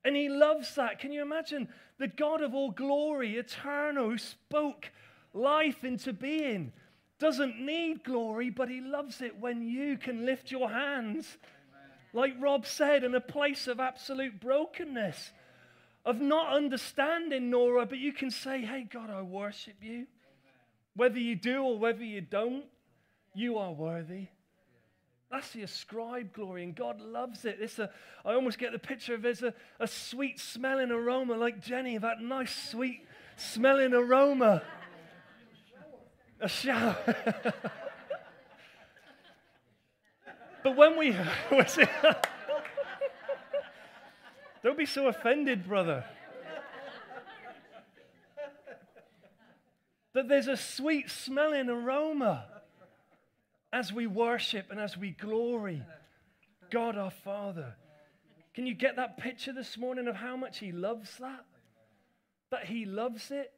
And 0.03 0.15
He 0.15 0.29
loves 0.29 0.75
that. 0.75 0.99
Can 0.99 1.11
you 1.11 1.21
imagine 1.21 1.67
the 1.97 2.07
God 2.07 2.41
of 2.41 2.55
all 2.55 2.71
glory, 2.71 3.35
eternal, 3.37 4.09
who 4.09 4.17
spoke 4.17 4.91
life 5.33 5.83
into 5.83 6.13
being? 6.13 6.71
doesn't 7.19 7.59
need 7.59 8.03
glory, 8.03 8.49
but 8.49 8.69
he 8.69 8.79
loves 8.79 9.21
it 9.21 9.39
when 9.39 9.61
you 9.61 9.97
can 9.97 10.25
lift 10.25 10.51
your 10.51 10.69
hands, 10.69 11.37
like 12.13 12.33
Rob 12.39 12.65
said, 12.65 13.03
in 13.03 13.13
a 13.13 13.21
place 13.21 13.67
of 13.67 13.79
absolute 13.79 14.39
brokenness, 14.39 15.33
of 16.05 16.21
not 16.21 16.53
understanding 16.53 17.49
Nora, 17.49 17.85
but 17.85 17.97
you 17.97 18.13
can 18.13 18.31
say, 18.31 18.61
Hey, 18.61 18.87
God, 18.91 19.09
I 19.09 19.21
worship 19.21 19.75
you. 19.81 20.07
Whether 20.95 21.19
you 21.19 21.35
do 21.35 21.63
or 21.63 21.77
whether 21.77 22.03
you 22.03 22.21
don't, 22.21 22.65
you 23.33 23.57
are 23.57 23.71
worthy. 23.71 24.27
That's 25.31 25.51
the 25.51 25.61
ascribed 25.61 26.33
glory, 26.33 26.63
and 26.63 26.75
God 26.75 26.99
loves 26.99 27.45
it. 27.45 27.59
It's 27.61 27.77
a, 27.77 27.91
I 28.25 28.33
almost 28.33 28.57
get 28.57 28.71
the 28.71 28.79
picture 28.79 29.13
of 29.13 29.21
there's 29.21 29.43
a, 29.43 29.53
a 29.79 29.87
sweet 29.87 30.39
smelling 30.39 30.89
aroma, 30.89 31.35
like 31.35 31.61
Jenny, 31.61 31.99
that 31.99 32.19
nice 32.19 32.71
sweet 32.71 33.05
smelling 33.37 33.93
aroma. 33.93 34.63
A 36.41 36.47
shower. 36.47 36.97
but 40.63 40.75
when 40.75 40.97
we, 40.97 41.15
don't 44.63 44.77
be 44.77 44.85
so 44.85 45.07
offended, 45.07 45.67
brother. 45.67 46.03
That 50.13 50.27
there's 50.27 50.47
a 50.47 50.57
sweet 50.57 51.09
smelling 51.09 51.69
aroma 51.69 52.45
as 53.71 53.93
we 53.93 54.07
worship 54.07 54.71
and 54.71 54.79
as 54.79 54.97
we 54.97 55.11
glory 55.11 55.83
God 56.71 56.97
our 56.97 57.11
Father. 57.11 57.75
Can 58.53 58.65
you 58.65 58.73
get 58.73 58.95
that 58.95 59.17
picture 59.17 59.53
this 59.53 59.77
morning 59.77 60.07
of 60.07 60.15
how 60.15 60.35
much 60.35 60.59
He 60.59 60.71
loves 60.71 61.17
that? 61.19 61.45
That 62.49 62.65
He 62.65 62.85
loves 62.85 63.31
it? 63.31 63.53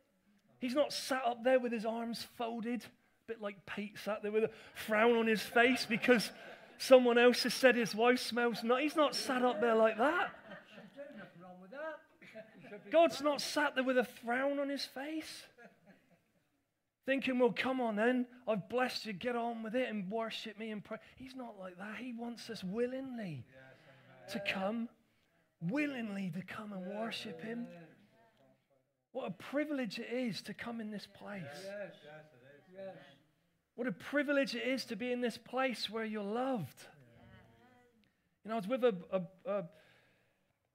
He's 0.61 0.75
not 0.75 0.93
sat 0.93 1.23
up 1.25 1.43
there 1.43 1.59
with 1.59 1.71
his 1.71 1.85
arms 1.85 2.27
folded, 2.37 2.83
a 2.83 3.27
bit 3.27 3.41
like 3.41 3.65
Pete 3.65 3.97
sat 3.97 4.21
there 4.21 4.31
with 4.31 4.43
a 4.43 4.51
frown 4.75 5.17
on 5.17 5.25
his 5.25 5.41
face 5.41 5.87
because 5.89 6.29
someone 6.77 7.17
else 7.17 7.41
has 7.43 7.55
said 7.55 7.75
his 7.75 7.95
wife 7.95 8.19
smells 8.19 8.63
not. 8.63 8.81
He's 8.81 8.95
not 8.95 9.15
sat 9.15 9.41
up 9.41 9.59
there 9.59 9.73
like 9.73 9.97
that. 9.97 10.29
God's 12.91 13.21
not 13.21 13.41
sat 13.41 13.75
there 13.75 13.83
with 13.83 13.97
a 13.97 14.03
frown 14.03 14.59
on 14.59 14.69
his 14.69 14.85
face. 14.85 15.43
Thinking, 17.05 17.39
well, 17.39 17.53
come 17.55 17.81
on 17.81 17.95
then, 17.95 18.27
I've 18.47 18.69
blessed 18.69 19.07
you, 19.07 19.13
get 19.13 19.35
on 19.35 19.63
with 19.63 19.75
it 19.75 19.89
and 19.89 20.09
worship 20.11 20.57
me 20.59 20.69
and 20.69 20.83
pray. 20.83 20.97
He's 21.15 21.35
not 21.35 21.55
like 21.59 21.77
that. 21.79 21.95
He 21.97 22.13
wants 22.13 22.49
us 22.49 22.63
willingly 22.63 23.43
to 24.31 24.39
come, 24.39 24.87
willingly 25.61 26.31
to 26.35 26.43
come 26.43 26.73
and 26.73 26.85
worship 26.85 27.41
him. 27.41 27.67
What 29.13 29.27
a 29.27 29.31
privilege 29.31 29.99
it 29.99 30.13
is 30.13 30.41
to 30.43 30.53
come 30.53 30.79
in 30.79 30.91
this 30.91 31.07
place. 31.07 31.41
What 33.75 33.87
a 33.87 33.91
privilege 33.91 34.55
it 34.55 34.67
is 34.67 34.85
to 34.85 34.95
be 34.95 35.11
in 35.11 35.21
this 35.21 35.37
place 35.37 35.89
where 35.89 36.05
you're 36.05 36.23
loved. 36.23 36.85
You 38.43 38.49
know, 38.49 38.55
I 38.55 38.57
was 38.57 38.67
with 38.67 38.83
a, 38.83 38.95
a, 39.11 39.21
a, 39.49 39.63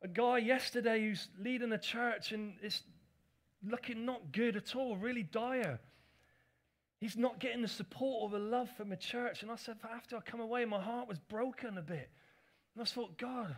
a 0.02 0.08
guy 0.08 0.38
yesterday 0.38 1.00
who's 1.00 1.28
leading 1.38 1.72
a 1.72 1.78
church 1.78 2.32
and 2.32 2.54
it's 2.62 2.82
looking 3.66 4.04
not 4.04 4.32
good 4.32 4.56
at 4.56 4.76
all, 4.76 4.96
really 4.96 5.22
dire. 5.22 5.80
He's 7.00 7.16
not 7.16 7.40
getting 7.40 7.62
the 7.62 7.68
support 7.68 8.22
or 8.22 8.38
the 8.38 8.44
love 8.44 8.70
from 8.76 8.88
the 8.88 8.96
church. 8.96 9.42
And 9.42 9.50
I 9.50 9.56
said, 9.56 9.76
after 9.92 10.16
I 10.16 10.20
come 10.20 10.40
away, 10.40 10.64
my 10.64 10.80
heart 10.80 11.08
was 11.08 11.18
broken 11.18 11.76
a 11.76 11.82
bit. 11.82 12.10
And 12.74 12.82
I 12.82 12.84
thought, 12.84 13.18
God, 13.18 13.54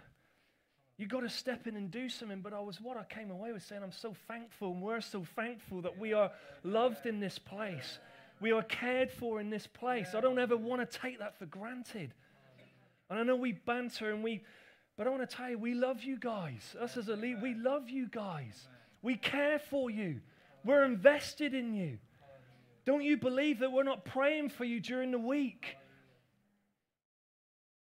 you 0.96 1.06
got 1.06 1.20
to 1.20 1.28
step 1.28 1.66
in 1.66 1.76
and 1.76 1.90
do 1.90 2.08
something. 2.08 2.40
But 2.40 2.52
I 2.52 2.60
was 2.60 2.80
what 2.80 2.96
I 2.96 3.04
came 3.04 3.30
away 3.30 3.52
with 3.52 3.62
saying, 3.62 3.82
I'm 3.82 3.92
so 3.92 4.14
thankful, 4.26 4.72
and 4.72 4.82
we're 4.82 5.00
so 5.00 5.24
thankful 5.36 5.82
that 5.82 5.96
we 5.96 6.12
are 6.12 6.32
loved 6.64 7.06
in 7.06 7.20
this 7.20 7.38
place. 7.38 8.00
We 8.40 8.52
are 8.52 8.62
cared 8.62 9.10
for 9.10 9.40
in 9.40 9.50
this 9.50 9.66
place. 9.66 10.14
I 10.14 10.20
don't 10.20 10.38
ever 10.38 10.56
want 10.56 10.88
to 10.88 10.98
take 10.98 11.20
that 11.20 11.38
for 11.38 11.46
granted. 11.46 12.12
And 13.10 13.18
I 13.18 13.22
know 13.22 13.36
we 13.36 13.52
banter 13.52 14.10
and 14.10 14.22
we, 14.22 14.42
but 14.98 15.06
I 15.06 15.10
want 15.10 15.30
to 15.30 15.36
tell 15.36 15.48
you, 15.48 15.58
we 15.58 15.74
love 15.74 16.02
you 16.02 16.18
guys. 16.18 16.74
Us 16.80 16.96
as 16.96 17.06
a 17.06 17.14
lead, 17.14 17.40
we 17.40 17.54
love 17.54 17.88
you 17.88 18.08
guys. 18.08 18.66
We 19.00 19.14
care 19.14 19.60
for 19.60 19.90
you. 19.90 20.20
We're 20.64 20.82
invested 20.82 21.54
in 21.54 21.72
you. 21.72 21.98
Don't 22.84 23.04
you 23.04 23.16
believe 23.16 23.60
that 23.60 23.70
we're 23.70 23.84
not 23.84 24.04
praying 24.04 24.48
for 24.48 24.64
you 24.64 24.80
during 24.80 25.12
the 25.12 25.18
week? 25.18 25.76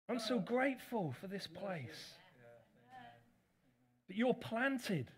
I'm 0.07 0.19
so 0.19 0.37
grateful 0.37 1.15
for 1.19 1.25
this 1.25 1.47
place. 1.47 2.13
That 4.07 4.15
you're 4.15 4.35
planted, 4.35 5.09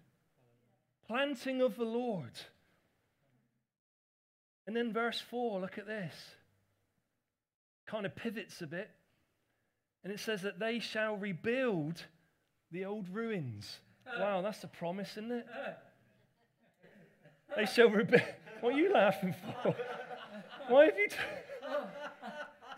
planting 1.07 1.61
of 1.61 1.75
the 1.75 1.83
Lord. 1.83 2.39
And 4.65 4.73
then 4.73 4.93
verse 4.93 5.19
4, 5.19 5.59
look 5.59 5.77
at 5.77 5.87
this. 5.87 6.13
Kind 7.85 8.05
of 8.05 8.15
pivots 8.15 8.61
a 8.61 8.67
bit. 8.67 8.89
And 10.03 10.11
it 10.11 10.19
says 10.19 10.41
that 10.41 10.59
they 10.59 10.79
shall 10.79 11.15
rebuild 11.15 12.05
the 12.71 12.85
old 12.85 13.09
ruins. 13.09 13.79
Wow, 14.19 14.41
that's 14.41 14.63
a 14.63 14.67
promise, 14.67 15.11
isn't 15.11 15.31
it? 15.31 15.47
They 17.55 17.65
shall 17.65 17.89
rebuild. 17.89 18.23
What 18.61 18.73
are 18.73 18.77
you 18.77 18.93
laughing 18.93 19.33
for? 19.63 19.75
Why 20.67 20.85
have 20.85 20.97
you. 20.97 21.09
T- 21.09 21.15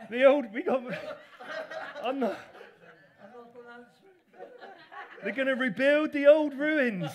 the 0.09 0.25
old. 0.25 0.53
We 0.53 0.63
got. 0.63 0.81
I'm 2.03 2.19
not. 2.19 2.37
They're 5.23 5.33
going 5.33 5.47
to 5.47 5.55
rebuild 5.55 6.11
the 6.11 6.27
old 6.27 6.53
ruins. 6.53 7.09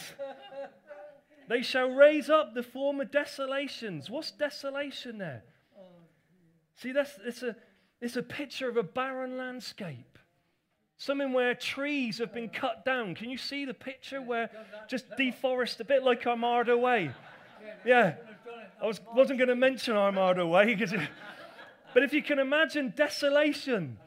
They 1.48 1.62
shall 1.62 1.90
raise 1.90 2.30
up 2.30 2.54
the 2.54 2.62
former 2.62 3.04
desolations. 3.04 4.10
What's 4.10 4.30
desolation 4.30 5.18
there? 5.18 5.42
See, 6.76 6.92
that's 6.92 7.18
it's 7.24 7.42
a 7.42 7.56
it's 8.00 8.16
a 8.16 8.22
picture 8.22 8.68
of 8.68 8.76
a 8.76 8.82
barren 8.82 9.36
landscape. 9.36 10.18
Something 10.96 11.32
where 11.32 11.54
trees 11.54 12.18
have 12.18 12.34
been 12.34 12.48
cut 12.48 12.84
down. 12.84 13.14
Can 13.14 13.30
you 13.30 13.38
see 13.38 13.64
the 13.64 13.74
picture 13.74 14.20
where 14.20 14.50
just 14.88 15.08
deforest 15.16 15.78
a 15.80 15.84
bit 15.84 16.02
like 16.02 16.26
Armada 16.26 16.76
Way? 16.76 17.10
Yeah. 17.84 18.14
I 18.82 18.86
was, 18.86 19.00
wasn't 19.14 19.38
going 19.38 19.48
to 19.48 19.56
mention 19.56 19.96
Armada 19.96 20.46
Way 20.46 20.74
because 20.74 20.92
but 21.94 22.02
if 22.02 22.12
you 22.12 22.22
can 22.22 22.38
imagine 22.38 22.92
desolation, 22.96 23.98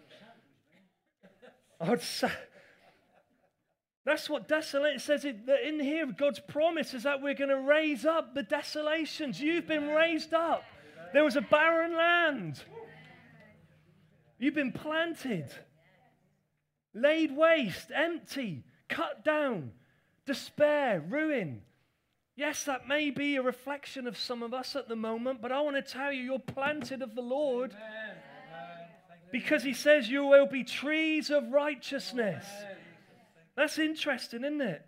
I 1.79 1.89
would 1.89 2.01
say 2.01 2.31
that's 4.05 4.29
what 4.29 4.47
desolate 4.47 5.01
says 5.01 5.25
it, 5.25 5.45
that 5.45 5.67
in 5.67 5.79
here. 5.79 6.05
God's 6.05 6.39
promise 6.39 6.93
is 6.93 7.03
that 7.03 7.21
we're 7.21 7.33
going 7.33 7.49
to 7.49 7.59
raise 7.59 8.05
up 8.05 8.33
the 8.33 8.43
desolations. 8.43 9.39
You've 9.39 9.67
been 9.67 9.89
raised 9.89 10.33
up. 10.33 10.63
There 11.13 11.23
was 11.23 11.35
a 11.35 11.41
barren 11.41 11.95
land. 11.95 12.63
You've 14.41 14.55
been 14.55 14.71
planted, 14.71 15.45
laid 16.95 17.37
waste, 17.37 17.91
empty, 17.93 18.63
cut 18.89 19.23
down, 19.23 19.69
despair, 20.25 20.99
ruin. 20.99 21.61
Yes, 22.35 22.63
that 22.63 22.87
may 22.87 23.11
be 23.11 23.35
a 23.35 23.43
reflection 23.43 24.07
of 24.07 24.17
some 24.17 24.41
of 24.41 24.51
us 24.51 24.75
at 24.75 24.89
the 24.89 24.95
moment, 24.95 25.43
but 25.43 25.51
I 25.51 25.61
want 25.61 25.75
to 25.75 25.83
tell 25.83 26.11
you, 26.11 26.23
you're 26.23 26.39
planted 26.39 27.03
of 27.03 27.13
the 27.13 27.21
Lord 27.21 27.75
because 29.31 29.61
He 29.61 29.75
says 29.75 30.09
you 30.09 30.25
will 30.25 30.47
be 30.47 30.63
trees 30.63 31.29
of 31.29 31.51
righteousness. 31.51 32.43
That's 33.55 33.77
interesting, 33.77 34.43
isn't 34.43 34.61
it? 34.61 34.83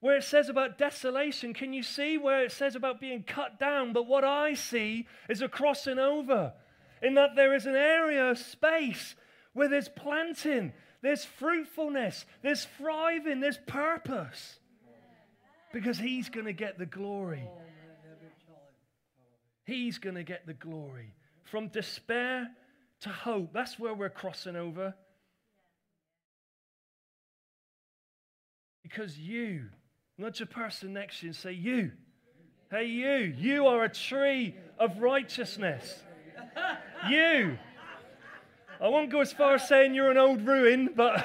Where 0.00 0.18
it 0.18 0.24
says 0.24 0.50
about 0.50 0.76
desolation, 0.76 1.54
can 1.54 1.72
you 1.72 1.82
see 1.82 2.18
where 2.18 2.44
it 2.44 2.52
says 2.52 2.76
about 2.76 3.00
being 3.00 3.22
cut 3.22 3.58
down? 3.58 3.94
But 3.94 4.06
what 4.06 4.22
I 4.24 4.52
see 4.52 5.06
is 5.30 5.40
a 5.40 5.48
crossing 5.48 5.98
over, 5.98 6.52
in 7.02 7.14
that 7.14 7.36
there 7.36 7.54
is 7.54 7.66
an 7.66 7.76
area 7.76 8.30
of 8.30 8.38
space 8.38 9.14
where 9.52 9.68
there's 9.68 9.88
planting, 9.88 10.72
there's 11.02 11.24
fruitfulness, 11.24 12.24
there's 12.42 12.66
thriving, 12.76 13.40
there's 13.40 13.58
purpose. 13.66 14.58
Because 15.72 15.98
He's 15.98 16.28
going 16.28 16.46
to 16.46 16.52
get 16.52 16.78
the 16.78 16.86
glory. 16.86 17.48
He's 19.64 19.98
going 19.98 20.16
to 20.16 20.24
get 20.24 20.46
the 20.46 20.54
glory. 20.54 21.14
From 21.44 21.68
despair 21.68 22.48
to 23.02 23.08
hope. 23.08 23.52
That's 23.52 23.78
where 23.78 23.94
we're 23.94 24.10
crossing 24.10 24.56
over. 24.56 24.94
Because 28.82 29.16
you, 29.16 29.66
nudge 30.18 30.40
a 30.40 30.46
person 30.46 30.92
next 30.92 31.20
to 31.20 31.26
you 31.26 31.28
and 31.30 31.36
say, 31.36 31.52
You, 31.52 31.92
hey, 32.70 32.86
you, 32.86 33.34
you 33.38 33.66
are 33.66 33.84
a 33.84 33.88
tree 33.88 34.56
of 34.78 34.98
righteousness. 34.98 36.02
You. 37.08 37.58
I 38.80 38.88
won't 38.88 39.10
go 39.10 39.20
as 39.20 39.32
far 39.32 39.54
as 39.54 39.68
saying 39.68 39.94
you're 39.94 40.10
an 40.10 40.18
old 40.18 40.46
ruin, 40.46 40.90
but. 40.94 41.24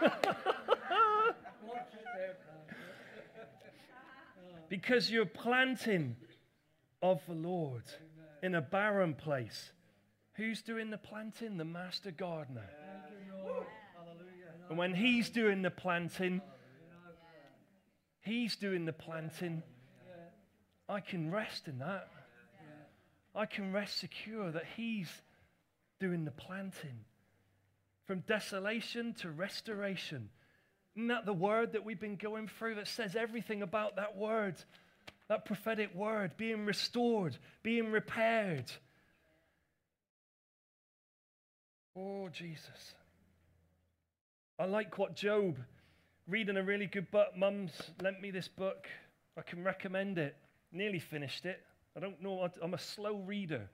because 4.68 5.10
you're 5.10 5.26
planting 5.26 6.16
of 7.02 7.20
the 7.26 7.34
Lord 7.34 7.84
in 8.42 8.54
a 8.54 8.60
barren 8.60 9.14
place. 9.14 9.70
Who's 10.34 10.62
doing 10.62 10.90
the 10.90 10.98
planting? 10.98 11.56
The 11.56 11.64
master 11.64 12.10
gardener. 12.10 12.68
And 14.68 14.76
when 14.76 14.94
he's 14.94 15.30
doing 15.30 15.62
the 15.62 15.70
planting, 15.70 16.42
he's 18.20 18.56
doing 18.56 18.84
the 18.84 18.92
planting. 18.92 19.62
I 20.88 21.00
can 21.00 21.30
rest 21.30 21.68
in 21.68 21.78
that. 21.78 22.08
I 23.36 23.46
can 23.46 23.72
rest 23.72 23.98
secure 23.98 24.50
that 24.50 24.64
He's 24.76 25.10
doing 26.00 26.24
the 26.24 26.30
planting. 26.30 27.04
From 28.06 28.20
desolation 28.20 29.14
to 29.20 29.30
restoration. 29.30 30.30
Isn't 30.94 31.08
that 31.08 31.26
the 31.26 31.32
word 31.32 31.72
that 31.72 31.84
we've 31.84 32.00
been 32.00 32.16
going 32.16 32.48
through 32.48 32.76
that 32.76 32.88
says 32.88 33.16
everything 33.16 33.62
about 33.62 33.96
that 33.96 34.16
word? 34.16 34.54
That 35.28 35.44
prophetic 35.44 35.94
word 35.94 36.36
being 36.36 36.64
restored, 36.64 37.36
being 37.62 37.90
repaired. 37.90 38.70
Oh, 41.96 42.28
Jesus. 42.28 42.94
I 44.58 44.66
like 44.66 44.96
what 44.98 45.16
Job, 45.16 45.58
reading 46.28 46.56
a 46.56 46.62
really 46.62 46.86
good 46.86 47.10
book. 47.10 47.36
Mum's 47.36 47.72
lent 48.00 48.20
me 48.20 48.30
this 48.30 48.48
book. 48.48 48.86
I 49.36 49.42
can 49.42 49.64
recommend 49.64 50.16
it. 50.16 50.36
Nearly 50.72 50.98
finished 50.98 51.44
it. 51.44 51.60
I 51.96 52.00
don't 52.00 52.20
know. 52.22 52.48
I'm 52.62 52.74
a 52.74 52.78
slow 52.78 53.16
reader. 53.16 53.68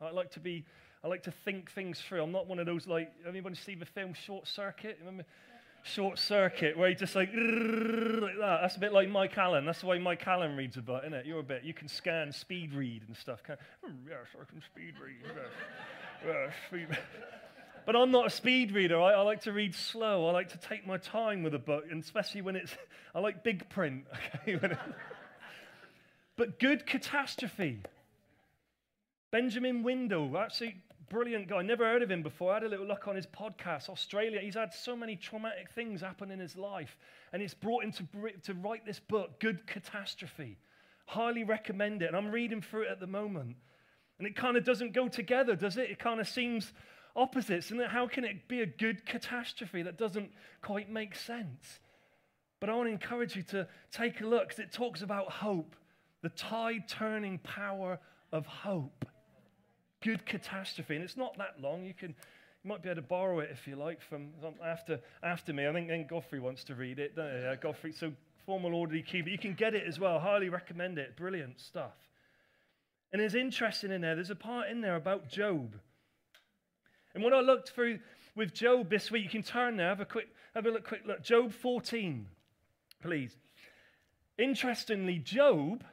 I 0.00 0.10
like 0.10 0.30
to 0.32 0.40
be, 0.40 0.64
I 1.02 1.08
like 1.08 1.22
to 1.24 1.32
think 1.44 1.70
things 1.70 2.00
through. 2.00 2.22
I'm 2.22 2.32
not 2.32 2.46
one 2.46 2.58
of 2.58 2.66
those 2.66 2.86
like, 2.86 3.10
anybody 3.26 3.54
see 3.54 3.74
the 3.74 3.86
film 3.86 4.14
Short 4.14 4.46
Circuit? 4.46 4.98
Remember? 5.00 5.24
Short 5.84 6.18
Circuit, 6.18 6.76
where 6.76 6.88
he 6.88 6.94
just 6.94 7.16
like, 7.16 7.30
like 7.34 8.38
that. 8.38 8.58
That's 8.62 8.76
a 8.76 8.80
bit 8.80 8.92
like 8.92 9.08
Mike 9.08 9.36
Allen. 9.36 9.64
That's 9.64 9.80
the 9.80 9.86
way 9.86 9.98
Mike 9.98 10.26
Allen 10.26 10.56
reads 10.56 10.76
a 10.76 10.82
book, 10.82 11.02
isn't 11.02 11.14
it? 11.14 11.26
You're 11.26 11.40
a 11.40 11.44
bit, 11.44 11.64
you 11.64 11.74
can 11.74 11.88
scan, 11.88 12.32
speed 12.32 12.72
read 12.72 13.02
and 13.08 13.16
stuff. 13.16 13.42
Can, 13.42 13.56
oh, 13.84 13.88
yes, 14.08 14.26
I 14.40 14.44
can 14.44 14.62
speed 14.62 14.94
read. 15.02 15.16
Yes. 15.24 15.34
yes, 16.24 16.52
speed 16.68 16.98
but 17.84 17.96
I'm 17.96 18.10
not 18.10 18.26
a 18.26 18.30
speed 18.30 18.72
reader. 18.72 19.00
I, 19.00 19.14
I, 19.14 19.20
like 19.22 19.42
to 19.42 19.52
read 19.52 19.74
slow. 19.74 20.28
I 20.28 20.32
like 20.32 20.50
to 20.50 20.58
take 20.58 20.86
my 20.86 20.98
time 20.98 21.42
with 21.42 21.54
a 21.54 21.58
book, 21.58 21.84
and 21.90 22.02
especially 22.02 22.42
when 22.42 22.54
it's, 22.54 22.72
I 23.14 23.18
like 23.20 23.42
big 23.42 23.68
print. 23.68 24.04
Okay? 24.48 24.76
But 26.36 26.58
good 26.58 26.86
catastrophe. 26.86 27.82
Benjamin 29.30 29.82
Windle, 29.82 30.36
actually 30.36 30.82
brilliant 31.12 31.46
guy. 31.46 31.60
Never 31.60 31.84
heard 31.84 32.02
of 32.02 32.10
him 32.10 32.22
before. 32.22 32.52
I 32.52 32.54
had 32.54 32.64
a 32.64 32.68
little 32.68 32.86
look 32.86 33.06
on 33.06 33.14
his 33.14 33.26
podcast. 33.26 33.90
Australia. 33.90 34.40
He's 34.40 34.54
had 34.54 34.72
so 34.72 34.96
many 34.96 35.14
traumatic 35.14 35.70
things 35.70 36.00
happen 36.00 36.30
in 36.30 36.40
his 36.40 36.56
life, 36.56 36.96
and 37.32 37.42
it's 37.42 37.54
brought 37.54 37.84
him 37.84 37.92
to, 37.92 38.06
to 38.44 38.54
write 38.54 38.86
this 38.86 38.98
book, 38.98 39.38
Good 39.38 39.66
Catastrophe. 39.66 40.58
Highly 41.06 41.44
recommend 41.44 42.02
it. 42.02 42.06
And 42.06 42.16
I'm 42.16 42.30
reading 42.30 42.62
through 42.62 42.82
it 42.82 42.88
at 42.90 42.98
the 42.98 43.06
moment. 43.06 43.56
And 44.18 44.26
it 44.26 44.36
kind 44.36 44.56
of 44.56 44.64
doesn't 44.64 44.94
go 44.94 45.08
together, 45.08 45.54
does 45.54 45.76
it? 45.76 45.90
It 45.90 45.98
kind 45.98 46.20
of 46.20 46.28
seems 46.28 46.72
opposites. 47.14 47.70
And 47.70 47.82
how 47.82 48.06
can 48.08 48.24
it 48.24 48.48
be 48.48 48.62
a 48.62 48.66
good 48.66 49.04
catastrophe 49.04 49.82
that 49.82 49.98
doesn't 49.98 50.30
quite 50.62 50.88
make 50.88 51.14
sense? 51.14 51.80
But 52.60 52.70
I 52.70 52.74
want 52.74 52.86
to 52.86 52.92
encourage 52.92 53.36
you 53.36 53.42
to 53.44 53.66
take 53.90 54.20
a 54.20 54.26
look 54.26 54.48
because 54.48 54.60
it 54.60 54.72
talks 54.72 55.02
about 55.02 55.30
hope, 55.30 55.74
the 56.22 56.28
tide 56.30 56.88
turning 56.88 57.38
power 57.38 57.98
of 58.32 58.46
hope. 58.46 59.04
Good 60.02 60.24
catastrophe. 60.26 60.94
And 60.94 61.04
it's 61.04 61.16
not 61.16 61.36
that 61.38 61.60
long. 61.60 61.84
You 61.84 61.94
can 61.94 62.14
you 62.64 62.68
might 62.68 62.82
be 62.82 62.88
able 62.88 63.02
to 63.02 63.08
borrow 63.08 63.40
it 63.40 63.50
if 63.52 63.66
you 63.66 63.76
like 63.76 64.00
from 64.00 64.28
after 64.64 65.00
after 65.22 65.52
me. 65.52 65.66
I 65.66 65.72
think, 65.72 65.88
then 65.88 66.06
Godfrey 66.08 66.40
wants 66.40 66.64
to 66.64 66.74
read 66.74 66.98
it. 66.98 67.18
Uh, 67.18 67.54
Godfrey, 67.56 67.92
so 67.92 68.12
formal 68.46 68.74
orderly 68.74 69.02
key, 69.02 69.20
but 69.20 69.32
you 69.32 69.38
can 69.38 69.54
get 69.54 69.74
it 69.74 69.84
as 69.86 69.98
well. 69.98 70.18
Highly 70.18 70.48
recommend 70.48 70.98
it. 70.98 71.16
Brilliant 71.16 71.60
stuff. 71.60 71.94
And 73.12 73.20
it's 73.20 73.34
interesting 73.34 73.92
in 73.92 74.00
there. 74.00 74.14
There's 74.14 74.30
a 74.30 74.36
part 74.36 74.68
in 74.70 74.80
there 74.80 74.96
about 74.96 75.28
Job. 75.28 75.74
And 77.14 77.22
when 77.22 77.34
I 77.34 77.40
looked 77.40 77.70
through 77.70 77.98
with 78.34 78.54
Job 78.54 78.88
this 78.88 79.10
week, 79.10 79.24
you 79.24 79.30
can 79.30 79.42
turn 79.42 79.76
there, 79.76 79.88
have 79.88 80.00
a 80.00 80.06
quick, 80.06 80.28
have 80.54 80.64
a 80.64 80.70
look, 80.70 80.86
quick 80.86 81.02
look. 81.06 81.22
Job 81.22 81.52
14, 81.52 82.26
please. 83.02 83.36
Interestingly, 84.38 85.18
Job, 85.18 85.84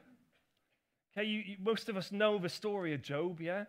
okay, 1.16 1.26
you, 1.26 1.42
you, 1.46 1.56
most 1.60 1.88
of 1.88 1.96
us 1.96 2.12
know 2.12 2.38
the 2.38 2.48
story 2.48 2.94
of 2.94 3.02
Job, 3.02 3.40
yeah? 3.40 3.64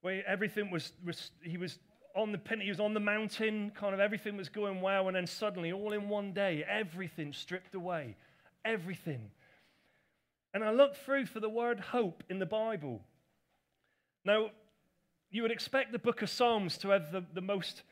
Where 0.00 0.26
everything 0.26 0.70
was, 0.70 0.92
was, 1.04 1.30
he 1.42 1.56
was 1.56 1.78
on 2.14 2.32
the 2.32 2.40
he 2.60 2.68
was 2.68 2.80
on 2.80 2.94
the 2.94 3.00
mountain, 3.00 3.70
kind 3.74 3.94
of 3.94 4.00
everything 4.00 4.36
was 4.36 4.48
going 4.48 4.80
well, 4.80 5.06
and 5.08 5.16
then 5.16 5.26
suddenly, 5.26 5.72
all 5.72 5.92
in 5.92 6.08
one 6.08 6.32
day, 6.32 6.64
everything 6.68 7.32
stripped 7.32 7.74
away. 7.74 8.16
Everything. 8.64 9.30
And 10.54 10.64
I 10.64 10.70
looked 10.70 10.96
through 10.98 11.26
for 11.26 11.40
the 11.40 11.48
word 11.48 11.78
hope 11.78 12.24
in 12.28 12.38
the 12.38 12.46
Bible. 12.46 13.00
Now, 14.24 14.50
you 15.30 15.42
would 15.42 15.50
expect 15.50 15.92
the 15.92 15.98
book 15.98 16.22
of 16.22 16.30
Psalms 16.30 16.78
to 16.78 16.88
have 16.90 17.12
the, 17.12 17.22
the 17.34 17.40
most 17.40 17.82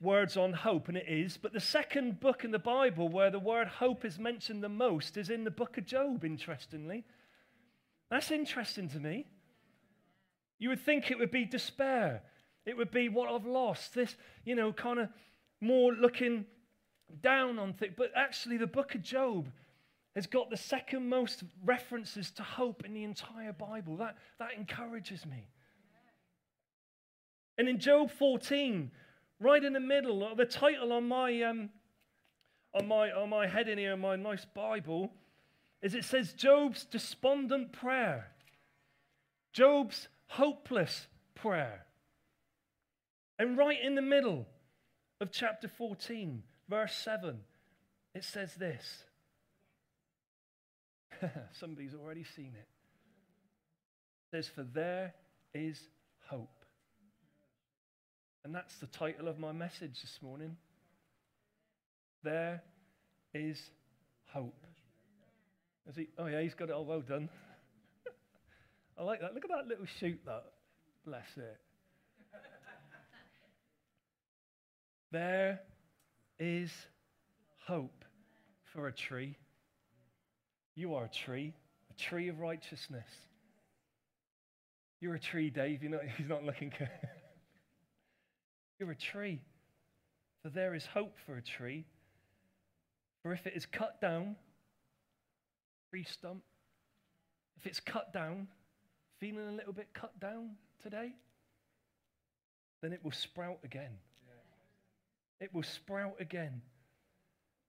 words 0.00 0.36
on 0.36 0.52
hope, 0.52 0.88
and 0.88 0.96
it 0.96 1.06
is. 1.08 1.36
But 1.36 1.52
the 1.52 1.60
second 1.60 2.20
book 2.20 2.44
in 2.44 2.50
the 2.50 2.58
Bible 2.58 3.08
where 3.08 3.30
the 3.30 3.38
word 3.38 3.66
hope 3.66 4.04
is 4.04 4.18
mentioned 4.18 4.62
the 4.62 4.68
most 4.68 5.16
is 5.16 5.30
in 5.30 5.44
the 5.44 5.50
book 5.50 5.78
of 5.78 5.86
Job, 5.86 6.24
interestingly. 6.24 7.04
That's 8.10 8.30
interesting 8.30 8.88
to 8.90 9.00
me. 9.00 9.26
You 10.58 10.70
would 10.70 10.80
think 10.80 11.10
it 11.10 11.18
would 11.18 11.30
be 11.30 11.44
despair. 11.44 12.22
It 12.64 12.76
would 12.76 12.90
be 12.90 13.08
what 13.08 13.30
I've 13.30 13.46
lost. 13.46 13.94
This, 13.94 14.16
you 14.44 14.54
know, 14.54 14.72
kind 14.72 14.98
of 14.98 15.08
more 15.60 15.92
looking 15.92 16.46
down 17.22 17.58
on 17.58 17.72
things. 17.74 17.94
But 17.96 18.12
actually, 18.16 18.56
the 18.56 18.66
book 18.66 18.94
of 18.94 19.02
Job 19.02 19.50
has 20.14 20.26
got 20.26 20.50
the 20.50 20.56
second 20.56 21.08
most 21.08 21.44
references 21.64 22.30
to 22.32 22.42
hope 22.42 22.84
in 22.84 22.94
the 22.94 23.04
entire 23.04 23.52
Bible. 23.52 23.96
That, 23.98 24.16
that 24.38 24.54
encourages 24.56 25.26
me. 25.26 25.48
And 27.58 27.68
in 27.68 27.78
Job 27.78 28.10
14, 28.10 28.90
right 29.40 29.62
in 29.62 29.72
the 29.72 29.80
middle, 29.80 30.26
of 30.26 30.36
the 30.36 30.44
title 30.44 30.92
on 30.92 31.06
my, 31.08 31.42
um, 31.42 31.70
on 32.74 32.88
my, 32.88 33.10
on 33.12 33.30
my 33.30 33.46
head 33.46 33.68
in 33.68 33.78
here, 33.78 33.96
my 33.96 34.16
nice 34.16 34.44
Bible, 34.44 35.10
is 35.82 35.94
it 35.94 36.04
says 36.04 36.32
Job's 36.32 36.84
despondent 36.84 37.72
prayer, 37.72 38.28
Job's 39.52 40.08
hopeless 40.26 41.06
prayer. 41.34 41.86
And 43.38 43.58
right 43.58 43.78
in 43.82 43.94
the 43.94 44.02
middle 44.02 44.46
of 45.20 45.30
chapter 45.30 45.68
14, 45.68 46.42
verse 46.68 46.94
7, 46.94 47.38
it 48.14 48.24
says 48.24 48.54
this. 48.54 49.04
Somebody's 51.52 51.94
already 51.94 52.24
seen 52.24 52.52
it. 52.54 52.66
It 54.26 54.36
says, 54.36 54.48
For 54.48 54.62
there 54.62 55.14
is 55.54 55.80
hope. 56.28 56.64
And 58.44 58.54
that's 58.54 58.76
the 58.76 58.86
title 58.86 59.28
of 59.28 59.38
my 59.38 59.52
message 59.52 60.00
this 60.02 60.18
morning. 60.22 60.56
There 62.22 62.62
is 63.34 63.60
hope. 64.32 64.65
He? 65.94 66.08
Oh, 66.18 66.26
yeah, 66.26 66.42
he's 66.42 66.54
got 66.54 66.68
it 66.68 66.72
all 66.72 66.84
well 66.84 67.00
done. 67.00 67.28
I 68.98 69.02
like 69.02 69.20
that. 69.20 69.34
Look 69.34 69.44
at 69.44 69.50
that 69.50 69.68
little 69.68 69.86
shoot, 70.00 70.18
that. 70.26 70.44
Bless 71.04 71.26
it. 71.36 71.58
there 75.12 75.60
is 76.40 76.70
hope 77.66 78.04
for 78.72 78.88
a 78.88 78.92
tree. 78.92 79.36
You 80.74 80.94
are 80.94 81.04
a 81.04 81.08
tree, 81.08 81.54
a 81.90 81.94
tree 82.02 82.28
of 82.28 82.40
righteousness. 82.40 83.06
You're 85.00 85.14
a 85.14 85.20
tree, 85.20 85.50
Dave. 85.50 85.82
You 85.82 85.90
know, 85.90 86.00
he's 86.16 86.28
not 86.28 86.44
looking. 86.44 86.72
good. 86.76 86.90
You're 88.78 88.90
a 88.90 88.96
tree. 88.96 89.40
For 90.42 90.50
there 90.50 90.74
is 90.74 90.84
hope 90.86 91.14
for 91.24 91.36
a 91.36 91.42
tree. 91.42 91.86
For 93.22 93.32
if 93.32 93.46
it 93.46 93.54
is 93.56 93.66
cut 93.66 94.00
down, 94.00 94.36
tree 95.90 96.04
stump, 96.04 96.42
if 97.58 97.66
it's 97.66 97.80
cut 97.80 98.12
down, 98.12 98.48
feeling 99.20 99.48
a 99.48 99.52
little 99.52 99.72
bit 99.72 99.88
cut 99.94 100.18
down 100.20 100.50
today, 100.82 101.12
then 102.82 102.92
it 102.92 103.02
will 103.02 103.12
sprout 103.12 103.58
again. 103.64 103.92
It 105.40 105.52
will 105.52 105.62
sprout 105.62 106.16
again. 106.20 106.62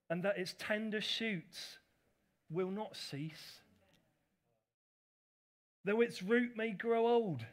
And 0.10 0.23
that 0.23 0.38
its 0.38 0.56
tender 0.58 1.01
shoots 1.01 1.80
will 2.49 2.71
not 2.71 2.95
cease. 2.95 3.62
Though 5.84 6.01
its 6.01 6.21
root 6.23 6.51
may 6.56 6.71
grow 6.71 7.08
old. 7.08 7.45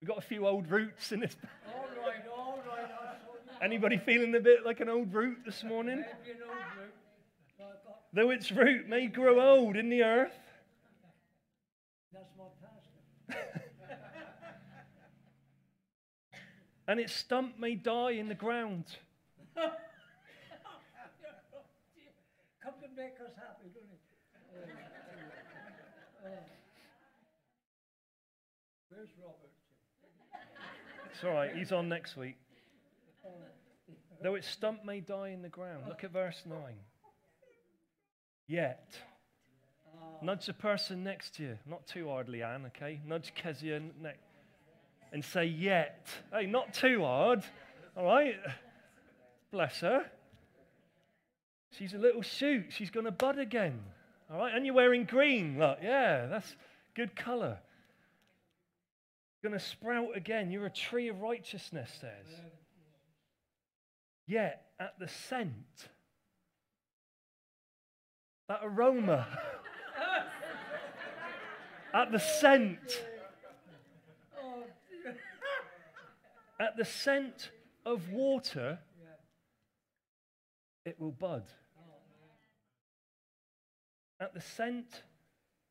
We've 0.00 0.08
got 0.08 0.18
a 0.18 0.22
few 0.22 0.46
old 0.46 0.70
roots 0.70 1.12
in 1.12 1.20
this. 1.20 1.36
All 1.66 1.86
right, 2.02 2.22
all 2.36 2.58
right. 2.66 3.62
Anybody 3.62 3.96
feeling 3.96 4.34
a 4.34 4.40
bit 4.40 4.64
like 4.64 4.80
an 4.80 4.88
old 4.88 5.12
root 5.14 5.38
this 5.44 5.64
morning? 5.64 6.04
Though 8.16 8.30
its 8.30 8.50
root 8.50 8.88
may 8.88 9.08
grow 9.08 9.38
old 9.42 9.76
in 9.76 9.90
the 9.90 10.02
earth. 10.02 10.32
That's 12.14 12.32
my 12.38 12.44
pastor. 12.62 13.42
and 16.88 16.98
its 16.98 17.12
stump 17.12 17.58
may 17.58 17.74
die 17.74 18.12
in 18.12 18.28
the 18.28 18.34
ground. 18.34 18.84
Come 19.54 19.70
to 22.80 22.88
make 22.96 23.20
us 23.22 23.34
happy, 23.36 23.68
don't 23.74 23.84
it? 23.84 24.00
Uh, 26.24 26.26
uh, 26.26 26.30
where's 28.88 29.10
Robert? 29.20 29.52
It's 31.12 31.22
all 31.22 31.32
right, 31.32 31.54
he's 31.54 31.70
on 31.70 31.90
next 31.90 32.16
week. 32.16 32.36
Though 34.22 34.36
its 34.36 34.48
stump 34.48 34.86
may 34.86 35.00
die 35.00 35.28
in 35.28 35.42
the 35.42 35.50
ground. 35.50 35.84
Look 35.86 36.02
at 36.02 36.12
verse 36.12 36.40
9. 36.46 36.56
Yet. 38.46 38.96
Nudge 40.22 40.46
the 40.46 40.54
person 40.54 41.04
next 41.04 41.34
to 41.36 41.42
you. 41.42 41.58
Not 41.66 41.86
too 41.86 42.08
hard, 42.08 42.28
Leanne, 42.28 42.66
okay? 42.66 43.00
Nudge 43.06 43.32
Kezia 43.34 43.80
next. 44.00 44.20
And 45.12 45.24
say, 45.24 45.44
yet. 45.46 46.08
Hey, 46.32 46.46
not 46.46 46.74
too 46.74 47.02
hard. 47.02 47.44
All 47.96 48.04
right? 48.04 48.36
Bless 49.52 49.80
her. 49.80 50.04
She's 51.70 51.94
a 51.94 51.98
little 51.98 52.22
shoot. 52.22 52.66
She's 52.70 52.90
going 52.90 53.04
to 53.04 53.12
bud 53.12 53.38
again. 53.38 53.80
All 54.30 54.38
right? 54.38 54.54
And 54.54 54.64
you're 54.64 54.74
wearing 54.74 55.04
green. 55.04 55.58
Look, 55.58 55.78
yeah, 55.82 56.26
that's 56.26 56.56
good 56.94 57.14
color. 57.14 57.58
Going 59.42 59.52
to 59.58 59.64
sprout 59.64 60.16
again. 60.16 60.50
You're 60.50 60.66
a 60.66 60.70
tree 60.70 61.08
of 61.08 61.20
righteousness, 61.20 61.90
says. 62.00 62.40
Yet, 64.26 64.66
at 64.80 64.98
the 64.98 65.08
scent, 65.08 65.88
that 68.48 68.60
aroma, 68.62 69.26
at 71.92 72.12
the 72.12 72.18
scent, 72.18 73.04
at 76.60 76.76
the 76.76 76.84
scent 76.84 77.50
of 77.84 78.10
water, 78.10 78.78
it 80.84 81.00
will 81.00 81.10
bud. 81.10 81.44
At 84.20 84.32
the 84.32 84.40
scent 84.40 85.02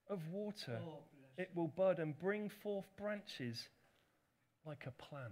of 0.09 0.27
water, 0.31 0.79
it 1.38 1.49
will 1.55 1.69
bud 1.69 1.99
and 1.99 2.17
bring 2.17 2.49
forth 2.49 2.85
branches 2.97 3.69
like 4.65 4.85
a 4.85 4.91
plant. 4.91 5.31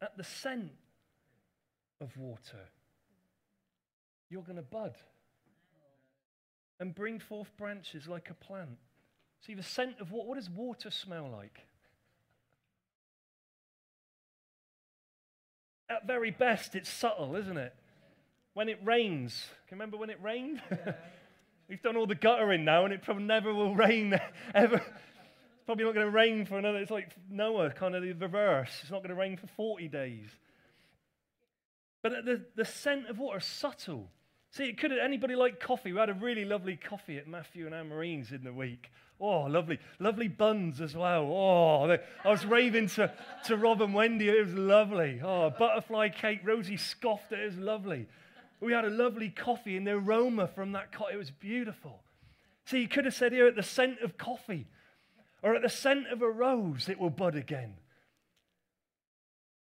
At 0.00 0.16
the 0.16 0.24
scent 0.24 0.72
of 2.00 2.16
water, 2.16 2.68
you're 4.30 4.42
going 4.42 4.56
to 4.56 4.62
bud 4.62 4.94
and 6.78 6.94
bring 6.94 7.18
forth 7.18 7.50
branches 7.56 8.06
like 8.06 8.30
a 8.30 8.34
plant. 8.34 8.78
See, 9.46 9.54
the 9.54 9.62
scent 9.62 10.00
of 10.00 10.10
what? 10.12 10.26
What 10.26 10.36
does 10.36 10.50
water 10.50 10.90
smell 10.90 11.30
like? 11.30 11.60
At 15.88 16.06
very 16.06 16.32
best, 16.32 16.74
it's 16.74 16.90
subtle, 16.90 17.36
isn't 17.36 17.56
it? 17.56 17.72
When 18.54 18.68
it 18.68 18.80
rains, 18.82 19.46
can 19.68 19.76
you 19.76 19.80
remember 19.80 19.96
when 19.96 20.10
it 20.10 20.18
rained? 20.20 20.60
We've 21.68 21.82
done 21.82 21.96
all 21.96 22.06
the 22.06 22.14
guttering 22.14 22.64
now, 22.64 22.84
and 22.84 22.94
it 22.94 23.02
probably 23.02 23.24
never 23.24 23.52
will 23.52 23.74
rain 23.74 24.18
ever. 24.54 24.76
It's 24.76 25.64
probably 25.64 25.84
not 25.84 25.94
going 25.94 26.06
to 26.06 26.12
rain 26.12 26.44
for 26.44 26.58
another. 26.58 26.78
It's 26.78 26.90
like 26.90 27.10
Noah, 27.30 27.70
kind 27.70 27.94
of 27.94 28.02
the 28.02 28.12
reverse. 28.12 28.70
It's 28.82 28.90
not 28.90 28.98
going 28.98 29.10
to 29.10 29.16
rain 29.16 29.36
for 29.36 29.46
40 29.48 29.88
days. 29.88 30.28
But 32.02 32.24
the, 32.24 32.44
the 32.54 32.64
scent 32.64 33.08
of 33.08 33.18
water 33.18 33.38
is 33.38 33.44
subtle. 33.44 34.08
See, 34.50 34.72
could 34.72 34.92
anybody 34.92 35.34
like 35.34 35.60
coffee. 35.60 35.92
We 35.92 35.98
had 35.98 36.08
a 36.08 36.14
really 36.14 36.44
lovely 36.44 36.76
coffee 36.76 37.18
at 37.18 37.26
Matthew 37.26 37.66
and 37.66 37.74
Anne 37.74 37.88
Marine's 37.88 38.32
in 38.32 38.44
the 38.44 38.52
week. 38.52 38.90
Oh, 39.20 39.42
lovely. 39.42 39.78
Lovely 39.98 40.28
buns 40.28 40.80
as 40.80 40.94
well. 40.94 41.24
Oh, 41.24 41.88
they, 41.88 41.98
I 42.24 42.30
was 42.30 42.44
raving 42.44 42.88
to, 42.90 43.12
to 43.46 43.56
Rob 43.56 43.82
and 43.82 43.94
Wendy. 43.94 44.28
It 44.28 44.44
was 44.44 44.54
lovely. 44.54 45.20
Oh, 45.22 45.50
butterfly 45.50 46.10
cake. 46.10 46.40
Rosie 46.44 46.76
scoffed 46.76 47.32
it. 47.32 47.40
It 47.40 47.46
was 47.46 47.58
lovely. 47.58 48.06
We 48.60 48.72
had 48.72 48.84
a 48.84 48.90
lovely 48.90 49.28
coffee, 49.28 49.76
and 49.76 49.86
the 49.86 49.92
aroma 49.92 50.48
from 50.48 50.72
that 50.72 50.92
coffee, 50.92 51.14
it 51.14 51.18
was 51.18 51.30
beautiful. 51.30 52.00
See, 52.64 52.80
you 52.80 52.88
could 52.88 53.04
have 53.04 53.14
said 53.14 53.32
here 53.32 53.46
at 53.46 53.54
the 53.54 53.62
scent 53.62 54.00
of 54.00 54.18
coffee 54.18 54.66
or 55.42 55.54
at 55.54 55.62
the 55.62 55.68
scent 55.68 56.08
of 56.08 56.22
a 56.22 56.28
rose, 56.28 56.88
it 56.88 56.98
will 56.98 57.10
bud 57.10 57.36
again. 57.36 57.74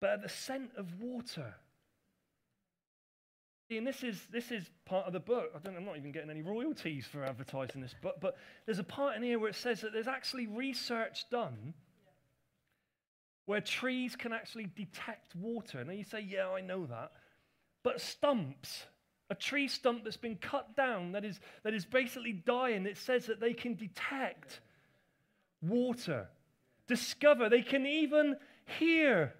But 0.01 0.11
at 0.11 0.21
the 0.21 0.29
scent 0.29 0.71
of 0.75 0.99
water, 0.99 1.55
and 3.77 3.85
this 3.85 4.03
is 4.03 4.19
this 4.31 4.51
is 4.51 4.69
part 4.85 5.05
of 5.05 5.13
the 5.13 5.19
book. 5.19 5.51
I 5.55 5.59
don't, 5.59 5.75
I'm 5.77 5.85
not 5.85 5.97
even 5.97 6.11
getting 6.11 6.29
any 6.29 6.41
royalties 6.41 7.05
for 7.05 7.23
advertising 7.23 7.81
this 7.81 7.93
book, 8.01 8.15
but 8.19 8.35
there's 8.65 8.79
a 8.79 8.83
part 8.83 9.15
in 9.15 9.23
here 9.23 9.37
where 9.37 9.49
it 9.49 9.55
says 9.55 9.81
that 9.81 9.93
there's 9.93 10.07
actually 10.07 10.47
research 10.47 11.25
done 11.29 11.73
where 13.45 13.61
trees 13.61 14.15
can 14.15 14.33
actually 14.33 14.67
detect 14.75 15.35
water. 15.35 15.83
Now 15.83 15.93
you 15.93 16.03
say, 16.03 16.21
yeah, 16.21 16.49
I 16.49 16.61
know 16.61 16.85
that, 16.87 17.11
but 17.83 18.01
stumps, 18.01 18.85
a 19.29 19.35
tree 19.35 19.67
stump 19.67 20.03
that's 20.03 20.17
been 20.17 20.35
cut 20.35 20.75
down 20.75 21.11
that 21.11 21.23
is 21.23 21.39
that 21.63 21.73
is 21.73 21.85
basically 21.85 22.33
dying, 22.33 22.87
it 22.87 22.97
says 22.97 23.27
that 23.27 23.39
they 23.39 23.53
can 23.53 23.75
detect 23.75 24.61
water, 25.61 26.27
discover, 26.87 27.49
they 27.49 27.61
can 27.61 27.85
even 27.85 28.35
hear 28.79 29.35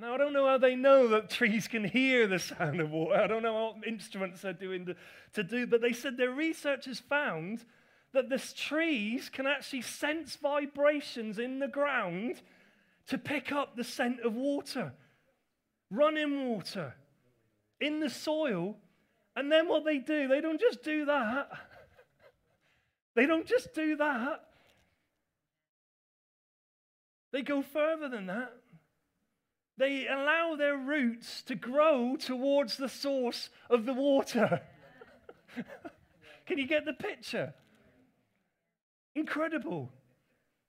now, 0.00 0.14
I 0.14 0.16
don't 0.16 0.32
know 0.32 0.46
how 0.46 0.58
they 0.58 0.76
know 0.76 1.08
that 1.08 1.28
trees 1.28 1.66
can 1.66 1.82
hear 1.82 2.28
the 2.28 2.38
sound 2.38 2.80
of 2.80 2.90
water. 2.90 3.16
I 3.20 3.26
don't 3.26 3.42
know 3.42 3.74
what 3.74 3.86
instruments 3.86 4.42
they're 4.42 4.52
doing 4.52 4.86
to, 4.86 4.96
to 5.32 5.42
do, 5.42 5.66
but 5.66 5.80
they 5.80 5.92
said 5.92 6.16
their 6.16 6.30
research 6.30 6.84
has 6.84 7.00
found 7.00 7.64
that 8.12 8.28
the 8.28 8.38
trees 8.38 9.28
can 9.28 9.46
actually 9.46 9.82
sense 9.82 10.36
vibrations 10.36 11.40
in 11.40 11.58
the 11.58 11.66
ground 11.66 12.40
to 13.08 13.18
pick 13.18 13.50
up 13.50 13.74
the 13.74 13.82
scent 13.82 14.20
of 14.20 14.34
water, 14.34 14.92
running 15.90 16.48
water 16.48 16.94
in 17.80 17.98
the 17.98 18.10
soil. 18.10 18.76
And 19.34 19.50
then 19.50 19.66
what 19.66 19.84
they 19.84 19.98
do, 19.98 20.28
they 20.28 20.40
don't 20.40 20.60
just 20.60 20.82
do 20.82 21.06
that. 21.06 21.50
They 23.14 23.26
don't 23.26 23.48
just 23.48 23.74
do 23.74 23.96
that. 23.96 24.44
They 27.32 27.42
go 27.42 27.62
further 27.62 28.08
than 28.08 28.26
that. 28.26 28.52
They 29.78 30.08
allow 30.08 30.56
their 30.56 30.76
roots 30.76 31.42
to 31.42 31.54
grow 31.54 32.16
towards 32.16 32.76
the 32.76 32.88
source 32.88 33.48
of 33.70 33.86
the 33.86 33.94
water. 33.94 34.60
Can 36.46 36.58
you 36.58 36.66
get 36.66 36.84
the 36.84 36.92
picture? 36.92 37.54
Incredible. 39.14 39.90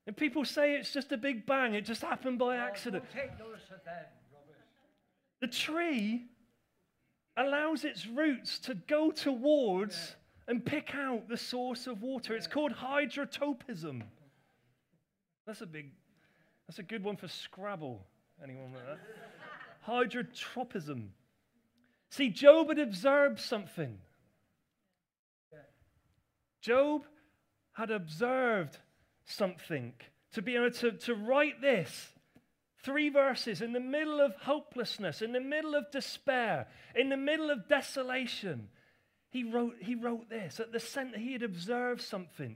And 0.06 0.16
people 0.16 0.46
say 0.46 0.76
it's 0.76 0.94
just 0.94 1.12
a 1.12 1.18
big 1.18 1.48
bang, 1.48 1.74
it 1.74 1.86
just 1.86 2.04
happened 2.04 2.38
by 2.38 2.58
accident. 2.58 3.04
take 3.14 3.38
notice 3.40 3.64
of 3.74 3.84
that, 3.86 4.14
Robert. 4.32 4.58
The 5.42 5.48
tree 5.48 6.26
allows 7.36 7.86
its 7.86 8.06
roots 8.06 8.60
to 8.60 8.76
go 8.76 9.10
towards 9.10 10.16
and 10.48 10.64
pick 10.64 10.94
out 10.94 11.28
the 11.28 11.38
source 11.38 11.88
of 11.88 12.04
water. 12.04 12.36
It's 12.36 12.48
called 12.48 12.74
hydrotropism. 12.74 14.04
That's 15.48 15.62
a 15.62 15.66
big, 15.66 15.92
that's 16.68 16.78
a 16.78 16.84
good 16.84 17.04
one 17.04 17.18
for 17.18 17.28
Scrabble. 17.28 18.06
Anyone 18.44 18.72
with 18.72 18.82
that? 18.86 19.00
Hydrotropism. 19.88 21.10
See, 22.10 22.30
Job 22.30 22.70
had 22.70 22.80
observed 22.80 23.40
something. 23.40 24.00
Job 26.62 27.06
had 27.74 27.92
observed 27.92 28.78
something 29.26 29.94
to 30.34 30.42
be 30.42 30.56
able 30.56 30.72
to, 30.72 30.92
to 30.92 31.16
write 31.16 31.62
this. 31.62 32.10
Three 32.82 33.10
verses 33.10 33.62
in 33.62 33.74
the 33.74 33.80
middle 33.80 34.22
of 34.22 34.36
hopelessness, 34.36 35.22
in 35.22 35.34
the 35.34 35.42
middle 35.42 35.76
of 35.76 35.92
despair, 35.92 36.68
in 36.96 37.10
the 37.10 37.18
middle 37.18 37.50
of 37.50 37.68
desolation. 37.68 38.70
He 39.32 39.44
wrote, 39.44 39.76
he 39.82 39.96
wrote 39.96 40.30
this. 40.30 40.60
At 40.60 40.72
the 40.72 40.80
center, 40.80 41.18
he 41.18 41.34
had 41.34 41.44
observed 41.44 42.02
something. 42.02 42.56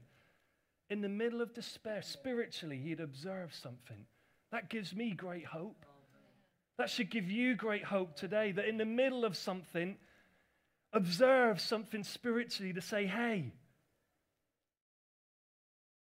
In 0.89 1.01
the 1.01 1.09
middle 1.09 1.41
of 1.41 1.53
despair, 1.53 2.01
spiritually, 2.01 2.77
he 2.77 2.89
had 2.89 2.99
observed 2.99 3.53
something. 3.53 4.05
That 4.53 4.69
gives 4.69 4.95
me 4.95 5.13
great 5.13 5.47
hope. 5.47 5.83
That 6.77 6.87
should 6.87 7.09
give 7.09 7.29
you 7.29 7.55
great 7.55 7.83
hope 7.83 8.15
today 8.15 8.51
that 8.51 8.65
in 8.65 8.77
the 8.77 8.85
middle 8.85 9.25
of 9.25 9.35
something, 9.35 9.97
observe 10.93 11.59
something 11.59 12.03
spiritually 12.03 12.71
to 12.71 12.81
say, 12.81 13.07
hey, 13.07 13.51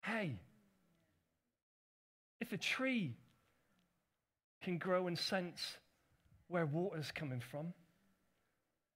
hey, 0.04 0.40
if 2.42 2.52
a 2.52 2.58
tree 2.58 3.16
can 4.64 4.80
grow 4.80 5.06
and 5.06 5.18
sense 5.18 5.78
where 6.48 6.66
water's 6.66 7.12
coming 7.12 7.42
from 7.52 7.72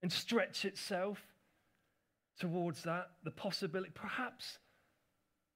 and 0.01 0.11
stretch 0.11 0.65
itself 0.65 1.19
towards 2.39 2.81
that, 2.83 3.11
the 3.23 3.29
possibility, 3.29 3.91
perhaps 3.93 4.57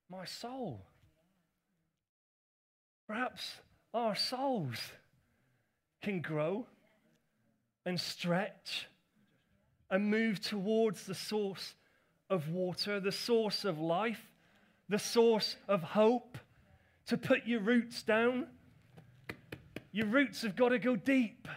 my 0.07 0.23
soul, 0.23 0.85
perhaps 3.07 3.53
our 3.97 4.15
souls 4.15 4.77
can 6.03 6.21
grow 6.21 6.67
and 7.83 7.99
stretch 7.99 8.87
and 9.89 10.11
move 10.11 10.39
towards 10.39 11.05
the 11.05 11.15
source 11.15 11.73
of 12.29 12.49
water, 12.49 12.99
the 12.99 13.11
source 13.11 13.65
of 13.65 13.79
life, 13.79 14.21
the 14.87 14.99
source 14.99 15.55
of 15.67 15.81
hope, 15.81 16.37
to 17.07 17.17
put 17.17 17.47
your 17.47 17.61
roots 17.61 18.03
down. 18.03 18.45
Your 19.91 20.07
roots 20.07 20.43
have 20.43 20.55
got 20.55 20.69
to 20.69 20.79
go 20.79 20.95
deep. 20.95 21.47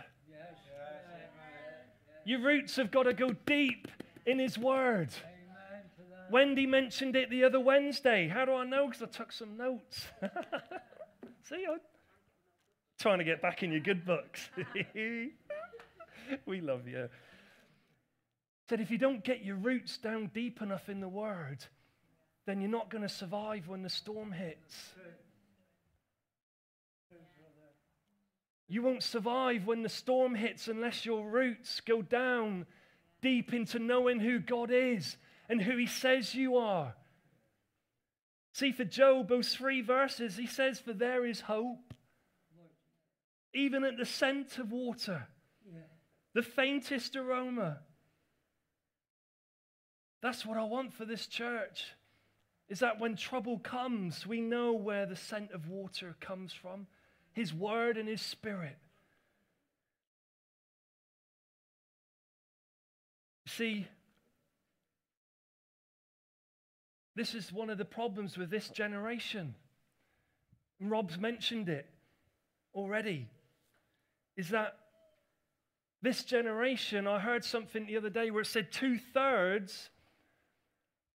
Your 2.24 2.40
roots 2.40 2.76
have 2.76 2.90
got 2.90 3.02
to 3.02 3.12
go 3.12 3.32
deep 3.44 3.88
in 4.24 4.38
His 4.38 4.56
Word. 4.56 5.10
Wendy 6.30 6.66
mentioned 6.66 7.16
it 7.16 7.28
the 7.28 7.44
other 7.44 7.60
Wednesday. 7.60 8.28
How 8.28 8.44
do 8.44 8.54
I 8.54 8.64
know? 8.64 8.86
Because 8.86 9.02
I 9.02 9.06
took 9.06 9.32
some 9.32 9.56
notes. 9.56 10.06
See, 11.42 11.66
I'm 11.68 11.80
trying 13.00 13.18
to 13.18 13.24
get 13.24 13.40
back 13.40 13.62
in 13.62 13.72
your 13.72 13.80
good 13.80 14.04
books. 14.04 14.48
we 16.46 16.60
love 16.60 16.86
you. 16.86 17.08
Said 18.68 18.80
if 18.80 18.90
you 18.90 18.98
don't 18.98 19.24
get 19.24 19.44
your 19.44 19.56
roots 19.56 19.96
down 19.96 20.30
deep 20.32 20.62
enough 20.62 20.88
in 20.88 21.00
the 21.00 21.08
Word, 21.08 21.64
then 22.46 22.60
you're 22.60 22.70
not 22.70 22.90
going 22.90 23.02
to 23.02 23.08
survive 23.08 23.68
when 23.68 23.82
the 23.82 23.88
storm 23.88 24.32
hits. 24.32 24.92
You 28.68 28.82
won't 28.82 29.02
survive 29.02 29.66
when 29.66 29.82
the 29.82 29.88
storm 29.88 30.36
hits 30.36 30.68
unless 30.68 31.04
your 31.04 31.28
roots 31.28 31.80
go 31.80 32.02
down 32.02 32.66
deep 33.20 33.52
into 33.52 33.80
knowing 33.80 34.20
who 34.20 34.38
God 34.38 34.70
is 34.70 35.16
and 35.48 35.60
who 35.60 35.76
He 35.76 35.86
says 35.86 36.34
you 36.34 36.56
are. 36.56 36.94
See, 38.52 38.72
for 38.72 38.84
Job, 38.84 39.28
those 39.28 39.54
three 39.54 39.80
verses, 39.80 40.36
he 40.36 40.46
says, 40.46 40.78
For 40.80 40.92
there 40.92 41.24
is 41.24 41.40
hope, 41.40 41.94
even 43.52 43.84
at 43.84 43.96
the 43.96 44.06
scent 44.06 44.58
of 44.58 44.72
water, 44.72 45.26
the 46.34 46.42
faintest 46.42 47.16
aroma. 47.16 47.78
That's 50.22 50.44
what 50.46 50.58
I 50.58 50.64
want 50.64 50.92
for 50.92 51.04
this 51.04 51.26
church. 51.26 51.86
Is 52.68 52.80
that 52.80 53.00
when 53.00 53.16
trouble 53.16 53.58
comes, 53.58 54.26
we 54.26 54.40
know 54.40 54.72
where 54.72 55.04
the 55.04 55.16
scent 55.16 55.50
of 55.50 55.68
water 55.68 56.14
comes 56.20 56.52
from 56.52 56.86
His 57.32 57.52
Word 57.52 57.96
and 57.96 58.08
His 58.08 58.22
Spirit. 58.22 58.76
See, 63.46 63.88
this 67.16 67.34
is 67.34 67.52
one 67.52 67.70
of 67.70 67.78
the 67.78 67.84
problems 67.84 68.38
with 68.38 68.50
this 68.50 68.68
generation. 68.68 69.56
Rob's 70.78 71.18
mentioned 71.18 71.68
it 71.68 71.86
already. 72.72 73.28
Is 74.40 74.48
that 74.48 74.78
this 76.00 76.24
generation, 76.24 77.06
I 77.06 77.18
heard 77.18 77.44
something 77.44 77.84
the 77.84 77.98
other 77.98 78.08
day 78.08 78.30
where 78.30 78.40
it 78.40 78.46
said 78.46 78.72
two 78.72 78.96
thirds 78.96 79.90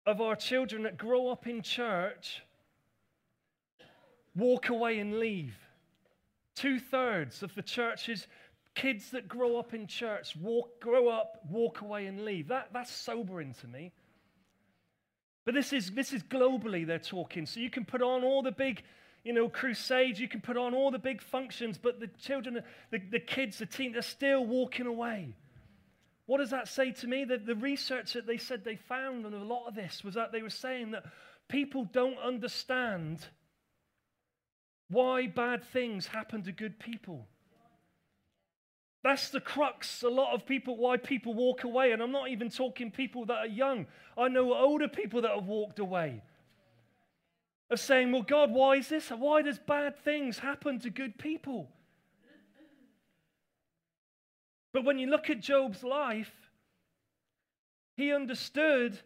of 0.05 0.21
our 0.21 0.35
children 0.35 0.83
that 0.83 0.95
grow 0.95 1.29
up 1.29 1.47
in 1.47 1.63
church 1.63 2.43
walk 4.35 4.69
away 4.69 4.99
and 4.99 5.17
leave. 5.17 5.57
Two 6.53 6.79
thirds 6.79 7.41
of 7.41 7.55
the 7.55 7.63
church's 7.63 8.27
kids 8.75 9.09
that 9.09 9.27
grow 9.27 9.57
up 9.57 9.73
in 9.73 9.87
church 9.87 10.35
walk, 10.35 10.79
grow 10.79 11.07
up, 11.07 11.39
walk 11.49 11.81
away, 11.81 12.05
and 12.05 12.25
leave. 12.25 12.49
That, 12.49 12.69
that's 12.73 12.91
sobering 12.91 13.55
to 13.61 13.67
me. 13.67 13.91
But 15.45 15.55
this 15.55 15.73
is, 15.73 15.89
this 15.89 16.13
is 16.13 16.21
globally 16.21 16.85
they're 16.85 16.99
talking. 16.99 17.47
So 17.47 17.59
you 17.59 17.71
can 17.71 17.85
put 17.85 18.03
on 18.03 18.23
all 18.23 18.43
the 18.43 18.51
big, 18.51 18.83
you 19.25 19.33
know, 19.33 19.49
crusades, 19.49 20.19
you 20.19 20.27
can 20.27 20.39
put 20.39 20.55
on 20.55 20.75
all 20.75 20.91
the 20.91 20.99
big 20.99 21.19
functions, 21.19 21.79
but 21.79 21.99
the 21.99 22.07
children, 22.19 22.63
the, 22.91 23.01
the 23.09 23.19
kids, 23.19 23.57
the 23.57 23.65
teen, 23.65 23.91
they're 23.91 24.03
still 24.03 24.45
walking 24.45 24.85
away. 24.85 25.35
What 26.27 26.37
does 26.37 26.51
that 26.51 26.67
say 26.67 26.91
to 26.91 27.07
me? 27.07 27.25
The, 27.25 27.39
the 27.39 27.55
research 27.55 28.13
that 28.13 28.27
they 28.27 28.37
said 28.37 28.63
they 28.63 28.75
found 28.75 29.25
on 29.25 29.33
a 29.33 29.43
lot 29.43 29.67
of 29.67 29.73
this 29.73 30.03
was 30.03 30.13
that 30.13 30.31
they 30.31 30.43
were 30.43 30.49
saying 30.51 30.91
that 30.91 31.05
people 31.47 31.85
don't 31.91 32.19
understand 32.19 33.25
why 34.89 35.25
bad 35.25 35.63
things 35.63 36.05
happen 36.05 36.43
to 36.43 36.51
good 36.51 36.77
people. 36.77 37.27
That's 39.03 39.29
the 39.29 39.39
crux. 39.39 40.03
A 40.03 40.09
lot 40.09 40.35
of 40.35 40.45
people, 40.45 40.77
why 40.77 40.97
people 40.97 41.33
walk 41.33 41.63
away. 41.63 41.93
And 41.93 42.01
I'm 42.01 42.11
not 42.11 42.29
even 42.29 42.49
talking 42.49 42.91
people 42.91 43.25
that 43.25 43.37
are 43.37 43.47
young. 43.47 43.87
I 44.15 44.27
know 44.27 44.53
older 44.53 44.87
people 44.87 45.23
that 45.23 45.31
have 45.31 45.47
walked 45.47 45.79
away. 45.79 46.21
Of 47.69 47.79
saying, 47.79 48.11
well, 48.11 48.21
God, 48.21 48.51
why 48.51 48.75
is 48.75 48.89
this? 48.89 49.09
Why 49.09 49.41
does 49.41 49.57
bad 49.57 49.97
things 50.03 50.39
happen 50.39 50.79
to 50.81 50.89
good 50.89 51.17
people? 51.17 51.69
But 54.71 54.83
when 54.83 54.99
you 54.99 55.07
look 55.07 55.29
at 55.29 55.39
Job's 55.39 55.83
life, 55.83 56.31
he 57.95 58.11
understood 58.13 58.99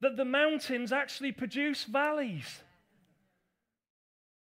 that 0.00 0.16
the 0.16 0.24
mountains 0.24 0.92
actually 0.92 1.30
produce 1.30 1.84
valleys. 1.84 2.62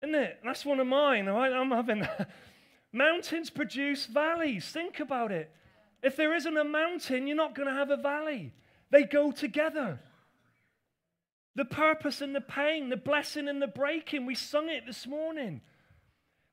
Isn't 0.01 0.15
it? 0.15 0.39
That's 0.43 0.65
one 0.65 0.79
of 0.79 0.87
mine. 0.87 1.27
I'm 1.27 1.69
having 1.69 2.07
mountains 2.93 3.49
produce 3.49 4.05
valleys. 4.07 4.65
Think 4.65 4.99
about 4.99 5.31
it. 5.31 5.51
If 6.01 6.15
there 6.15 6.33
isn't 6.33 6.57
a 6.57 6.63
mountain, 6.63 7.27
you're 7.27 7.37
not 7.37 7.53
going 7.53 7.67
to 7.67 7.75
have 7.75 7.91
a 7.91 7.97
valley. 7.97 8.53
They 8.89 9.03
go 9.03 9.31
together. 9.31 9.99
The 11.55 11.65
purpose 11.65 12.21
and 12.21 12.33
the 12.33 12.41
pain, 12.41 12.89
the 12.89 12.97
blessing 12.97 13.47
and 13.47 13.61
the 13.61 13.67
breaking. 13.67 14.25
We 14.25 14.35
sung 14.35 14.69
it 14.69 14.85
this 14.85 15.05
morning. 15.05 15.61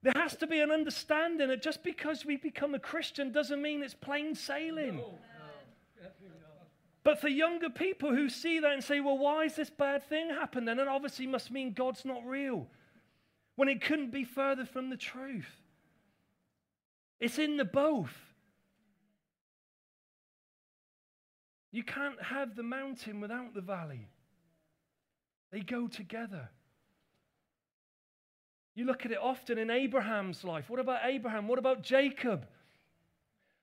There 0.02 0.12
has 0.16 0.36
to 0.36 0.46
be 0.46 0.60
an 0.60 0.70
understanding 0.70 1.48
that 1.48 1.62
just 1.62 1.82
because 1.82 2.24
we 2.24 2.36
become 2.36 2.74
a 2.74 2.78
Christian 2.78 3.32
doesn't 3.32 3.60
mean 3.60 3.82
it's 3.82 3.94
plain 3.94 4.34
sailing. 4.34 4.96
No, 4.96 5.02
no, 5.02 5.18
but 7.04 7.20
for 7.20 7.28
younger 7.28 7.70
people 7.70 8.14
who 8.14 8.28
see 8.28 8.60
that 8.60 8.72
and 8.72 8.84
say, 8.84 9.00
well, 9.00 9.16
why 9.16 9.44
is 9.44 9.56
this 9.56 9.70
bad 9.70 10.06
thing 10.08 10.28
happen? 10.28 10.68
And 10.68 10.78
it 10.78 10.88
obviously 10.88 11.26
must 11.26 11.50
mean 11.50 11.72
God's 11.72 12.04
not 12.04 12.26
real. 12.26 12.66
When 13.56 13.68
it 13.68 13.80
couldn't 13.80 14.12
be 14.12 14.24
further 14.24 14.66
from 14.66 14.90
the 14.90 14.96
truth. 14.96 15.48
It's 17.18 17.38
in 17.38 17.56
the 17.56 17.64
both. 17.64 18.14
You 21.72 21.82
can't 21.82 22.22
have 22.22 22.56
the 22.56 22.62
mountain 22.62 23.20
without 23.20 23.54
the 23.54 23.60
valley, 23.60 24.08
they 25.50 25.60
go 25.60 25.86
together. 25.86 26.50
You 28.74 28.84
look 28.84 29.04
at 29.04 29.12
it 29.12 29.18
often 29.20 29.58
in 29.58 29.70
Abraham's 29.70 30.44
life. 30.44 30.70
What 30.70 30.78
about 30.78 31.00
Abraham? 31.04 31.48
What 31.48 31.58
about 31.58 31.82
Jacob? 31.82 32.46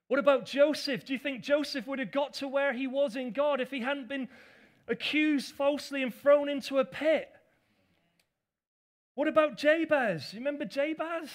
What 0.08 0.20
about 0.20 0.46
Joseph? 0.46 1.06
Do 1.06 1.14
you 1.14 1.20
think 1.20 1.42
Joseph 1.42 1.88
would 1.88 2.00
have 2.00 2.12
got 2.12 2.34
to 2.36 2.48
where 2.48 2.74
he 2.74 2.86
was 2.86 3.16
in 3.16 3.32
God 3.32 3.62
if 3.62 3.72
he 3.72 3.80
hadn't 3.80 4.10
been 4.10 4.28
accused 4.88 5.56
falsely 5.56 6.04
and 6.04 6.14
thrown 6.14 6.50
into 6.50 6.80
a 6.80 6.86
pit? 6.86 7.30
What 9.16 9.28
about 9.28 9.58
Jabez? 9.58 10.34
You 10.34 10.40
remember 10.40 10.66
Jabez? 10.66 11.30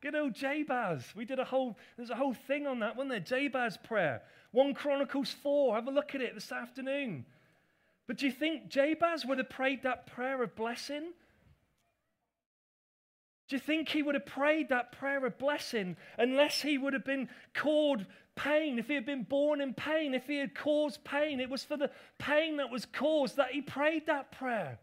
Good 0.00 0.14
old 0.14 0.34
Jabez. 0.34 1.04
We 1.14 1.24
did 1.24 1.38
a 1.38 1.44
whole, 1.44 1.76
there's 1.96 2.10
a 2.10 2.16
whole 2.16 2.34
thing 2.34 2.66
on 2.66 2.80
that, 2.80 2.96
wasn't 2.96 3.10
there? 3.10 3.20
Jabez 3.20 3.76
prayer. 3.76 4.22
1 4.52 4.74
Chronicles 4.74 5.34
4. 5.42 5.74
Have 5.74 5.88
a 5.88 5.90
look 5.90 6.14
at 6.14 6.20
it 6.20 6.34
this 6.34 6.50
afternoon. 6.50 7.26
But 8.06 8.18
do 8.18 8.26
you 8.26 8.32
think 8.32 8.68
Jabez 8.68 9.24
would 9.24 9.38
have 9.38 9.50
prayed 9.50 9.82
that 9.82 10.06
prayer 10.06 10.42
of 10.42 10.54
blessing? 10.54 11.12
Do 13.48 13.56
you 13.56 13.60
think 13.60 13.88
he 13.88 14.02
would 14.02 14.14
have 14.14 14.26
prayed 14.26 14.70
that 14.70 14.92
prayer 14.92 15.24
of 15.24 15.38
blessing 15.38 15.96
unless 16.18 16.62
he 16.62 16.78
would 16.78 16.94
have 16.94 17.04
been 17.04 17.28
called 17.54 18.06
pain? 18.36 18.78
If 18.78 18.88
he 18.88 18.94
had 18.94 19.06
been 19.06 19.24
born 19.24 19.60
in 19.60 19.74
pain, 19.74 20.14
if 20.14 20.26
he 20.26 20.38
had 20.38 20.54
caused 20.54 21.04
pain, 21.04 21.40
it 21.40 21.50
was 21.50 21.64
for 21.64 21.76
the 21.76 21.90
pain 22.18 22.56
that 22.56 22.70
was 22.70 22.86
caused 22.86 23.36
that 23.36 23.52
he 23.52 23.60
prayed 23.60 24.06
that 24.06 24.32
prayer. 24.32 24.78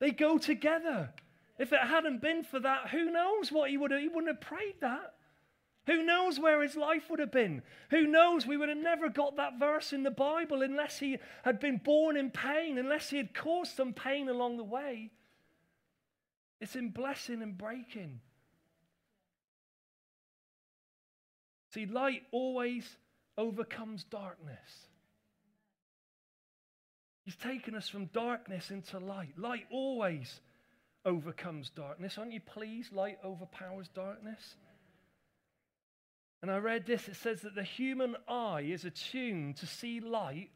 They 0.00 0.10
go 0.10 0.36
together. 0.36 1.10
If 1.58 1.72
it 1.72 1.80
hadn't 1.80 2.20
been 2.20 2.42
for 2.42 2.60
that, 2.60 2.88
who 2.90 3.10
knows 3.10 3.50
what 3.50 3.70
he 3.70 3.78
would 3.78 3.90
have, 3.90 4.00
he 4.00 4.08
wouldn't 4.08 4.28
have 4.28 4.40
prayed 4.40 4.80
that. 4.80 5.13
Who 5.86 6.02
knows 6.02 6.40
where 6.40 6.62
his 6.62 6.76
life 6.76 7.10
would 7.10 7.20
have 7.20 7.32
been? 7.32 7.62
Who 7.90 8.06
knows? 8.06 8.46
We 8.46 8.56
would 8.56 8.70
have 8.70 8.78
never 8.78 9.10
got 9.10 9.36
that 9.36 9.58
verse 9.58 9.92
in 9.92 10.02
the 10.02 10.10
Bible 10.10 10.62
unless 10.62 10.98
he 10.98 11.18
had 11.42 11.60
been 11.60 11.76
born 11.76 12.16
in 12.16 12.30
pain, 12.30 12.78
unless 12.78 13.10
he 13.10 13.18
had 13.18 13.34
caused 13.34 13.76
some 13.76 13.92
pain 13.92 14.28
along 14.28 14.56
the 14.56 14.64
way. 14.64 15.10
It's 16.60 16.76
in 16.76 16.88
blessing 16.88 17.42
and 17.42 17.58
breaking. 17.58 18.20
See, 21.74 21.84
light 21.84 22.22
always 22.30 22.96
overcomes 23.36 24.04
darkness. 24.04 24.88
He's 27.24 27.36
taken 27.36 27.74
us 27.74 27.88
from 27.88 28.06
darkness 28.06 28.70
into 28.70 28.98
light. 28.98 29.36
Light 29.36 29.66
always 29.70 30.40
overcomes 31.04 31.68
darkness. 31.70 32.16
Aren't 32.16 32.32
you 32.32 32.40
pleased? 32.40 32.92
Light 32.92 33.18
overpowers 33.24 33.88
darkness. 33.88 34.56
And 36.44 36.50
I 36.50 36.58
read 36.58 36.84
this 36.84 37.08
it 37.08 37.16
says 37.16 37.40
that 37.40 37.54
the 37.54 37.62
human 37.62 38.16
eye 38.28 38.66
is 38.70 38.84
attuned 38.84 39.56
to 39.56 39.66
see 39.66 39.98
light. 40.00 40.50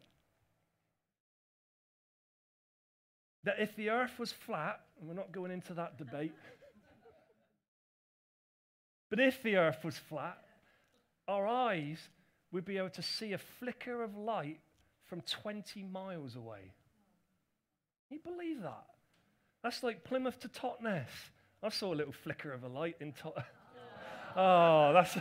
That 3.44 3.54
if 3.58 3.74
the 3.74 3.88
earth 3.88 4.18
was 4.18 4.30
flat, 4.30 4.82
and 5.00 5.08
we're 5.08 5.14
not 5.14 5.32
going 5.32 5.50
into 5.50 5.72
that 5.72 5.96
debate. 5.96 6.34
but 9.08 9.18
if 9.18 9.42
the 9.42 9.56
earth 9.56 9.82
was 9.82 9.96
flat, 9.96 10.36
our 11.26 11.46
eyes 11.46 12.10
would 12.52 12.66
be 12.66 12.76
able 12.76 12.90
to 12.90 13.02
see 13.02 13.32
a 13.32 13.38
flicker 13.38 14.02
of 14.02 14.14
light 14.14 14.60
from 15.06 15.22
20 15.22 15.84
miles 15.84 16.36
away. 16.36 16.74
Can 18.08 18.18
you 18.18 18.30
believe 18.30 18.60
that? 18.60 18.84
That's 19.62 19.82
like 19.82 20.04
Plymouth 20.04 20.38
to 20.40 20.48
Totnes. 20.48 21.08
I 21.62 21.70
saw 21.70 21.94
a 21.94 21.96
little 21.96 22.12
flicker 22.12 22.52
of 22.52 22.62
a 22.62 22.68
light 22.68 22.96
in 23.00 23.12
Tot. 23.14 23.42
oh, 24.36 24.92
that's. 24.92 25.16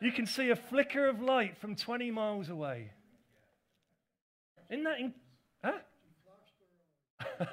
You 0.00 0.12
can 0.12 0.26
see 0.26 0.50
a 0.50 0.56
flicker 0.56 1.08
of 1.08 1.20
light 1.20 1.56
from 1.58 1.74
20 1.74 2.10
miles 2.10 2.48
away. 2.48 2.90
Isn't 4.70 4.84
that. 4.84 5.00
In- 5.00 5.14
huh? 5.64 5.78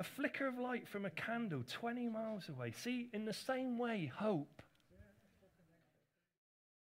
a 0.00 0.04
flicker 0.04 0.46
of 0.46 0.58
light 0.58 0.88
from 0.88 1.04
a 1.04 1.10
candle 1.10 1.62
20 1.68 2.08
miles 2.08 2.48
away. 2.48 2.72
See, 2.72 3.10
in 3.12 3.24
the 3.24 3.32
same 3.32 3.76
way, 3.76 4.10
hope 4.14 4.62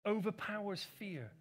overpowers 0.06 0.86
fear. 0.98 1.32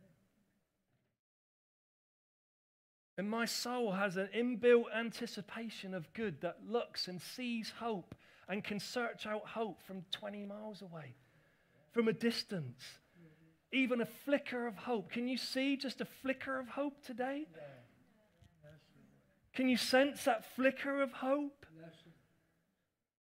And 3.18 3.28
my 3.28 3.44
soul 3.44 3.92
has 3.92 4.16
an 4.16 4.28
inbuilt 4.34 4.84
anticipation 4.94 5.92
of 5.92 6.12
good 6.14 6.40
that 6.40 6.58
looks 6.66 7.08
and 7.08 7.20
sees 7.20 7.72
hope 7.78 8.14
and 8.48 8.64
can 8.64 8.80
search 8.80 9.26
out 9.26 9.46
hope 9.46 9.82
from 9.82 10.04
20 10.12 10.46
miles 10.46 10.82
away, 10.82 11.14
from 11.92 12.08
a 12.08 12.12
distance. 12.12 12.82
Even 13.70 14.00
a 14.00 14.06
flicker 14.06 14.66
of 14.66 14.76
hope. 14.76 15.10
Can 15.10 15.28
you 15.28 15.38
see 15.38 15.76
just 15.76 16.00
a 16.00 16.04
flicker 16.04 16.58
of 16.58 16.68
hope 16.68 17.02
today? 17.04 17.46
Can 19.54 19.68
you 19.68 19.76
sense 19.76 20.24
that 20.24 20.44
flicker 20.56 21.02
of 21.02 21.12
hope 21.12 21.66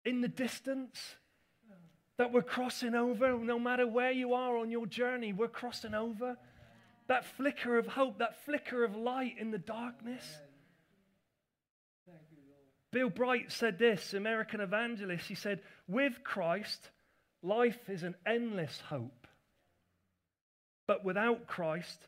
in 0.05 0.21
the 0.21 0.29
distance? 0.29 1.17
That 2.19 2.33
we're 2.33 2.43
crossing 2.43 2.95
over, 2.95 3.37
no 3.39 3.59
matter 3.59 3.87
where 3.87 4.13
you 4.13 4.35
are 4.35 4.57
on 4.59 4.71
your 4.71 4.87
journey, 4.87 5.33
we're 5.33 5.49
crossing 5.49 5.95
over. 5.95 6.37
That 7.09 7.25
flicker 7.37 7.79
of 7.79 7.87
hope, 7.87 8.19
that 8.19 8.45
flicker 8.45 8.85
of 8.85 8.97
light 8.97 9.35
in 9.39 9.51
the 9.51 9.59
darkness. 9.59 10.25
Bill 12.93 13.09
Bright 13.09 13.51
said 13.51 13.79
this, 13.79 14.13
American 14.13 14.61
evangelist. 14.61 15.27
He 15.27 15.35
said, 15.35 15.61
With 15.89 16.23
Christ, 16.23 16.91
life 17.43 17.89
is 17.89 18.03
an 18.03 18.15
endless 18.27 18.81
hope. 18.89 19.27
But 20.87 21.05
without 21.05 21.47
Christ, 21.47 21.99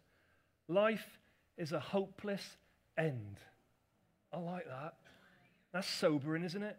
life 0.69 1.19
is 1.57 1.73
a 1.73 1.81
hopeless 1.81 2.57
end. 2.99 3.39
I 4.33 4.39
like 4.39 4.67
that. 4.67 4.95
That's 5.73 5.89
sobering, 5.89 6.45
isn't 6.45 6.63
it? 6.63 6.77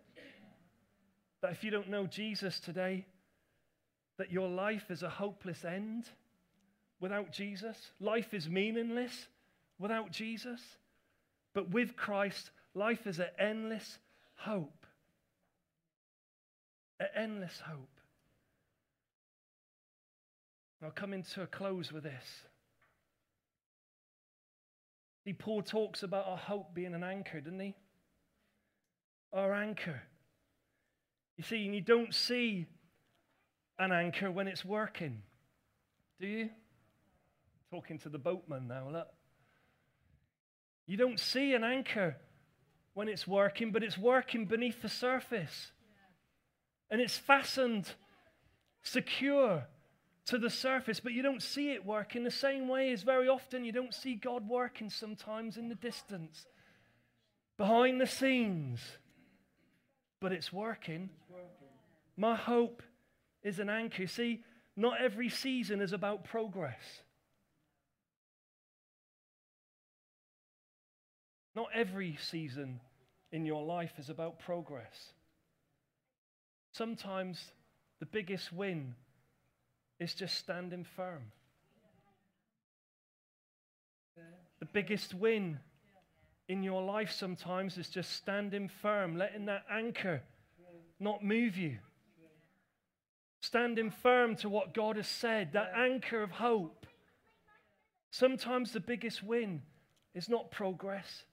That 1.41 1.51
if 1.51 1.63
you 1.63 1.71
don't 1.71 1.89
know 1.89 2.05
Jesus 2.05 2.59
today, 2.59 3.05
that 4.17 4.31
your 4.31 4.47
life 4.47 4.91
is 4.91 5.03
a 5.03 5.09
hopeless 5.09 5.65
end 5.65 6.05
without 6.99 7.31
Jesus. 7.31 7.77
Life 7.99 8.33
is 8.33 8.49
meaningless 8.49 9.27
without 9.79 10.11
Jesus. 10.11 10.61
But 11.53 11.69
with 11.71 11.95
Christ, 11.95 12.51
life 12.73 13.07
is 13.07 13.19
an 13.19 13.27
endless 13.39 13.99
hope. 14.35 14.85
An 16.99 17.07
endless 17.15 17.61
hope. 17.65 17.89
I'll 20.83 20.91
come 20.91 21.13
into 21.13 21.41
a 21.41 21.47
close 21.47 21.91
with 21.91 22.03
this. 22.03 22.43
See, 25.23 25.33
Paul 25.33 25.63
talks 25.63 26.03
about 26.03 26.27
our 26.27 26.37
hope 26.37 26.75
being 26.75 26.93
an 26.93 27.03
anchor, 27.03 27.41
doesn't 27.41 27.59
he? 27.59 27.73
Our 29.33 29.53
anchor. 29.53 30.03
You 31.37 31.43
see, 31.43 31.65
and 31.65 31.73
you 31.73 31.81
don't 31.81 32.13
see 32.13 32.67
an 33.79 33.91
anchor 33.91 34.31
when 34.31 34.47
it's 34.47 34.63
working, 34.63 35.23
do 36.19 36.27
you? 36.27 36.49
Talking 37.75 37.99
to 37.99 38.09
the 38.09 38.17
boatman 38.17 38.69
now, 38.69 38.87
look. 38.89 39.09
You 40.87 40.95
don't 40.95 41.19
see 41.19 41.53
an 41.55 41.65
anchor 41.65 42.15
when 42.93 43.09
it's 43.09 43.27
working, 43.27 43.73
but 43.73 43.83
it's 43.83 43.97
working 43.97 44.45
beneath 44.45 44.81
the 44.81 44.87
surface. 44.87 45.73
And 46.89 47.01
it's 47.01 47.17
fastened, 47.17 47.91
secure 48.81 49.65
to 50.27 50.37
the 50.37 50.49
surface, 50.49 51.01
but 51.01 51.11
you 51.11 51.21
don't 51.21 51.43
see 51.43 51.73
it 51.73 51.85
work 51.85 52.15
in 52.15 52.23
the 52.23 52.31
same 52.31 52.69
way 52.69 52.93
as 52.93 53.03
very 53.03 53.27
often 53.27 53.65
you 53.65 53.73
don't 53.73 53.93
see 53.93 54.15
God 54.15 54.47
working 54.47 54.89
sometimes 54.89 55.57
in 55.57 55.67
the 55.67 55.75
distance, 55.75 56.45
behind 57.57 57.99
the 57.99 58.07
scenes. 58.07 58.79
But 60.21 60.31
it's 60.31 60.53
working. 60.53 61.09
My 62.15 62.37
hope 62.37 62.81
is 63.43 63.59
an 63.59 63.67
anchor. 63.67 64.07
See, 64.07 64.45
not 64.77 65.01
every 65.01 65.27
season 65.27 65.81
is 65.81 65.91
about 65.91 66.23
progress. 66.23 67.01
Not 71.55 71.67
every 71.73 72.17
season 72.21 72.79
in 73.31 73.45
your 73.45 73.63
life 73.63 73.93
is 73.97 74.09
about 74.09 74.39
progress. 74.39 75.13
Sometimes 76.71 77.51
the 77.99 78.05
biggest 78.05 78.51
win 78.51 78.95
is 79.99 80.13
just 80.13 80.37
standing 80.37 80.83
firm. 80.83 81.31
The 84.59 84.65
biggest 84.65 85.13
win 85.13 85.59
in 86.47 86.63
your 86.63 86.81
life 86.81 87.11
sometimes 87.11 87.77
is 87.77 87.89
just 87.89 88.11
standing 88.11 88.69
firm, 88.81 89.17
letting 89.17 89.45
that 89.45 89.63
anchor 89.69 90.21
not 90.99 91.23
move 91.23 91.57
you. 91.57 91.77
Standing 93.41 93.91
firm 93.91 94.35
to 94.37 94.49
what 94.49 94.73
God 94.73 94.95
has 94.95 95.07
said, 95.07 95.53
that 95.53 95.71
anchor 95.75 96.23
of 96.23 96.31
hope. 96.31 96.85
Sometimes 98.11 98.71
the 98.71 98.79
biggest 98.79 99.23
win 99.23 99.61
is 100.13 100.29
not 100.29 100.51
progress, 100.51 101.23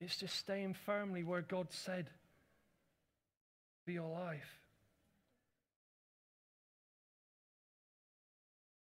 it's 0.00 0.16
just 0.16 0.36
staying 0.36 0.74
firmly 0.74 1.22
where 1.22 1.42
God 1.42 1.68
said 1.70 2.10
for 3.84 3.90
your 3.90 4.08
life. 4.08 4.58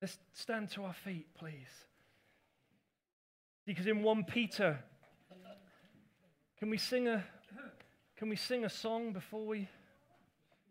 Let's 0.01 0.17
stand 0.33 0.69
to 0.71 0.83
our 0.83 0.93
feet, 0.93 1.27
please. 1.37 1.53
Because 3.65 3.87
in 3.87 4.01
1 4.01 4.25
Peter, 4.25 4.79
can 6.59 6.69
we 6.69 6.77
sing 6.77 7.07
a 7.07 7.23
can 8.17 8.29
we 8.29 8.35
sing 8.35 8.63
a 8.63 8.69
song 8.69 9.11
before 9.11 9.45
we 9.45 9.67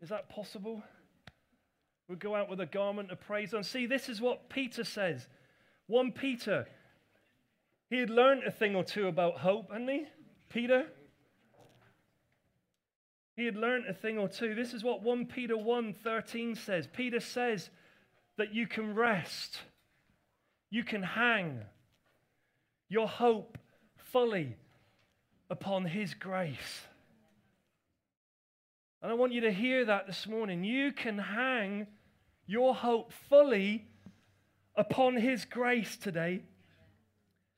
is 0.02 0.08
that 0.08 0.28
possible? 0.28 0.82
We'll 2.08 2.18
go 2.18 2.34
out 2.34 2.50
with 2.50 2.60
a 2.60 2.66
garment 2.66 3.10
of 3.10 3.20
praise 3.20 3.54
on. 3.54 3.64
See, 3.64 3.86
this 3.86 4.08
is 4.08 4.20
what 4.20 4.50
Peter 4.50 4.84
says. 4.84 5.26
1 5.86 6.12
Peter. 6.12 6.66
He 7.88 7.98
had 7.98 8.10
learned 8.10 8.44
a 8.44 8.50
thing 8.50 8.74
or 8.74 8.84
two 8.84 9.06
about 9.06 9.38
hope, 9.38 9.70
hadn't 9.70 9.88
he? 9.88 10.06
Peter? 10.52 10.86
He 13.36 13.46
had 13.46 13.56
learned 13.56 13.86
a 13.86 13.94
thing 13.94 14.18
or 14.18 14.28
two. 14.28 14.54
This 14.54 14.74
is 14.74 14.84
what 14.84 15.02
1 15.02 15.26
Peter 15.26 15.56
1 15.56 15.94
13 15.94 16.54
says. 16.54 16.86
Peter 16.92 17.20
says, 17.20 17.70
that 18.38 18.54
you 18.54 18.66
can 18.66 18.94
rest, 18.94 19.58
you 20.70 20.84
can 20.84 21.02
hang 21.02 21.60
your 22.88 23.08
hope 23.08 23.58
fully 23.96 24.56
upon 25.50 25.84
His 25.84 26.14
grace. 26.14 26.82
And 29.02 29.10
I 29.10 29.14
want 29.14 29.32
you 29.32 29.42
to 29.42 29.52
hear 29.52 29.84
that 29.84 30.06
this 30.06 30.26
morning. 30.26 30.64
You 30.64 30.92
can 30.92 31.18
hang 31.18 31.86
your 32.46 32.74
hope 32.74 33.12
fully 33.28 33.86
upon 34.76 35.16
His 35.16 35.44
grace 35.44 35.96
today 35.96 36.42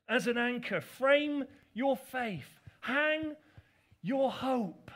as 0.09 0.27
an 0.27 0.37
anchor. 0.37 0.81
Frame 0.81 1.45
your 1.73 1.95
faith, 1.95 2.59
hang 2.85 3.35
your 4.01 4.31
hope. 4.31 4.91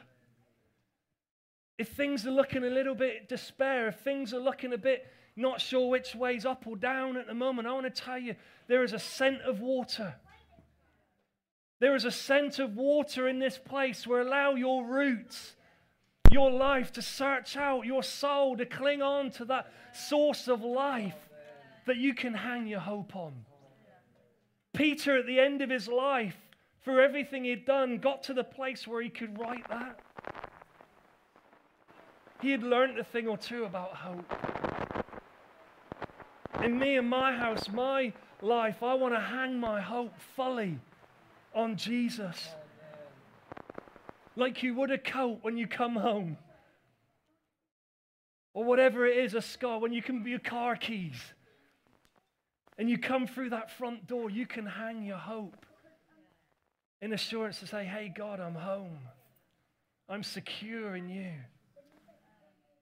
If 1.78 1.89
things 1.89 2.25
are 2.28 2.32
looking 2.32 2.63
a 2.63 2.69
little 2.69 2.95
bit 2.95 3.30
despair, 3.30 3.88
if 3.88 3.99
things 3.99 4.34
are 4.34 4.39
looking 4.39 4.73
a 4.73 4.78
bit 4.78 5.08
not 5.36 5.62
sure 5.62 5.89
which 5.89 6.13
way's 6.13 6.45
up 6.45 6.67
or 6.67 6.75
down 6.75 7.15
at 7.17 7.25
the 7.25 7.34
moment, 7.34 7.67
I 7.67 7.71
want 7.71 7.86
to 7.86 8.02
tell 8.02 8.19
you 8.19 8.36
there 8.67 8.84
is 8.84 8.93
a 8.93 8.99
scent 8.99 9.41
of 9.41 9.62
water. 9.62 10.15
There 11.80 11.95
is 11.95 12.04
a 12.04 12.12
scent 12.12 12.60
of 12.60 12.75
water 12.75 13.28
in 13.28 13.39
this 13.39 13.58
place 13.58 14.06
where 14.06 14.21
allow 14.21 14.56
your 14.56 14.86
roots, 14.86 15.56
your 16.30 16.52
life 16.52 16.91
to 16.93 17.02
search 17.02 17.56
out, 17.56 17.86
your 17.86 18.04
soul 18.04 18.58
to 18.58 18.65
cling 18.65 19.02
on 19.02 19.32
to 19.32 19.45
that 19.45 19.71
source 19.93 20.49
of 20.49 20.62
life 20.62 21.30
that 21.88 21.97
you 21.97 22.13
can 22.13 22.34
hang 22.34 22.67
your 22.67 22.82
hope 22.82 23.15
on. 23.15 23.45
Peter, 24.73 25.17
at 25.17 25.25
the 25.25 25.39
end 25.39 25.62
of 25.62 25.69
his 25.69 25.88
life, 25.88 26.48
for 26.81 27.01
everything 27.01 27.43
he'd 27.43 27.65
done, 27.65 27.97
got 27.97 28.23
to 28.23 28.33
the 28.33 28.43
place 28.43 28.87
where 28.87 29.01
he 29.01 29.09
could 29.09 29.37
write 29.39 29.67
that. 29.69 29.99
He 32.41 32.51
had 32.51 32.63
learned 32.63 32.97
a 32.97 33.03
thing 33.03 33.27
or 33.27 33.37
two 33.37 33.65
about 33.65 33.95
hope. 33.95 34.33
In 36.63 36.80
me 36.80 36.97
and 36.97 37.09
my 37.09 37.36
house, 37.36 37.69
my 37.69 38.13
life, 38.41 38.82
I 38.82 38.93
want 38.93 39.13
to 39.13 39.19
hang 39.19 39.59
my 39.59 39.82
hope 39.82 40.13
fully 40.36 40.80
on 41.53 41.75
Jesus. 41.75 42.49
Like 44.36 44.63
you 44.63 44.73
would 44.75 44.91
a 44.91 44.97
coat 44.97 45.39
when 45.41 45.57
you 45.57 45.67
come 45.67 45.95
home. 45.95 46.38
Or 48.53 48.63
whatever 48.63 49.05
it 49.05 49.17
is, 49.17 49.34
a 49.34 49.41
scar, 49.41 49.80
when 49.80 49.93
you 49.93 50.01
can 50.01 50.23
be 50.23 50.32
your 50.32 50.39
car 50.39 50.75
keys. 50.75 51.17
And 52.77 52.89
you 52.89 52.97
come 52.97 53.27
through 53.27 53.49
that 53.49 53.69
front 53.69 54.07
door, 54.07 54.30
you 54.30 54.45
can 54.45 54.65
hang 54.65 55.03
your 55.03 55.17
hope 55.17 55.65
in 57.02 57.14
assurance 57.14 57.60
to 57.60 57.68
say, 57.68 57.86
Hey, 57.86 58.12
God, 58.16 58.39
I'm 58.39 58.56
home. 58.56 59.00
I'm 60.08 60.24
secure 60.24 60.95
in 60.95 61.10
you. 61.10 61.32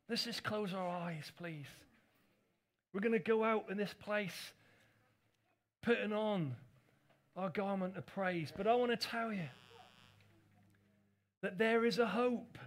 Let's 0.09 0.23
just 0.23 0.43
close 0.43 0.73
our 0.73 0.87
eyes, 0.87 1.31
please. 1.37 1.65
We're 2.93 3.01
going 3.01 3.11
to 3.11 3.19
go 3.19 3.43
out 3.43 3.65
in 3.69 3.77
this 3.77 3.93
place 3.93 4.53
putting 5.81 6.13
on 6.13 6.55
our 7.35 7.49
garment 7.49 7.97
of 7.97 8.05
praise. 8.05 8.51
But 8.55 8.65
I 8.65 8.75
want 8.75 8.91
to 8.91 8.97
tell 8.97 9.33
you 9.33 9.49
that 11.41 11.57
there 11.57 11.85
is 11.85 11.99
a 11.99 12.07
hope. 12.07 12.57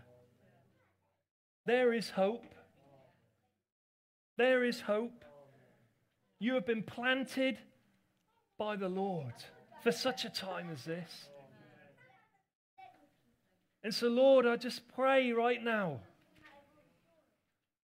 There 1.67 1.93
is 1.93 2.11
hope. 2.11 2.55
There 4.37 4.63
is 4.63 4.81
hope. 4.81 5.25
You 6.39 6.55
have 6.55 6.67
been 6.67 6.83
planted 6.83 7.59
by 8.59 8.77
the 8.77 8.89
Lord 8.89 9.35
for 9.83 9.93
such 9.93 10.25
a 10.25 10.31
time 10.31 10.69
as 10.73 10.85
this. 10.85 11.29
And 13.83 13.95
so, 13.95 14.09
Lord, 14.09 14.47
I 14.47 14.57
just 14.57 14.87
pray 14.95 15.33
right 15.33 15.63
now 15.63 16.01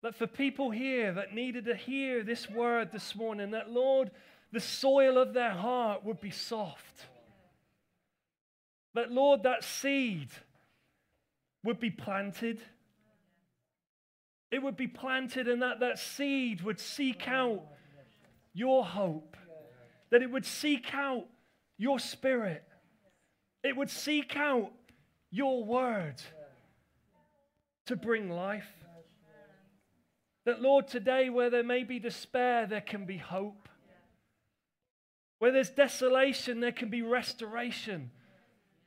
that 0.02 0.14
for 0.14 0.26
people 0.26 0.70
here 0.70 1.12
that 1.12 1.34
needed 1.34 1.64
to 1.66 1.74
hear 1.74 2.22
this 2.22 2.48
word 2.48 2.92
this 2.92 3.14
morning, 3.14 3.52
that, 3.52 3.70
Lord, 3.70 4.10
the 4.52 4.60
soil 4.60 5.18
of 5.18 5.32
their 5.32 5.50
heart 5.50 6.04
would 6.04 6.20
be 6.20 6.30
soft. 6.30 7.06
That, 8.94 9.10
Lord, 9.10 9.44
that 9.44 9.64
seed 9.64 10.28
would 11.64 11.80
be 11.80 11.90
planted. 11.90 12.60
It 14.50 14.62
would 14.62 14.76
be 14.76 14.88
planted, 14.88 15.48
and 15.48 15.62
that 15.62 15.80
that 15.80 15.98
seed 15.98 16.62
would 16.62 16.78
seek 16.78 17.26
out 17.26 17.62
your 18.52 18.84
hope, 18.84 19.36
that 20.10 20.22
it 20.22 20.30
would 20.30 20.44
seek 20.44 20.94
out 20.94 21.26
your 21.78 21.98
spirit, 21.98 22.62
it 23.64 23.76
would 23.76 23.88
seek 23.88 24.36
out 24.36 24.72
your 25.32 25.64
word 25.64 26.22
to 27.86 27.96
bring 27.96 28.30
life. 28.30 28.68
That, 30.44 30.60
Lord, 30.60 30.86
today 30.86 31.30
where 31.30 31.50
there 31.50 31.64
may 31.64 31.82
be 31.82 31.98
despair, 31.98 32.66
there 32.66 32.80
can 32.80 33.06
be 33.06 33.16
hope. 33.16 33.68
Where 35.38 35.50
there's 35.50 35.70
desolation, 35.70 36.60
there 36.60 36.70
can 36.70 36.90
be 36.90 37.02
restoration 37.02 38.10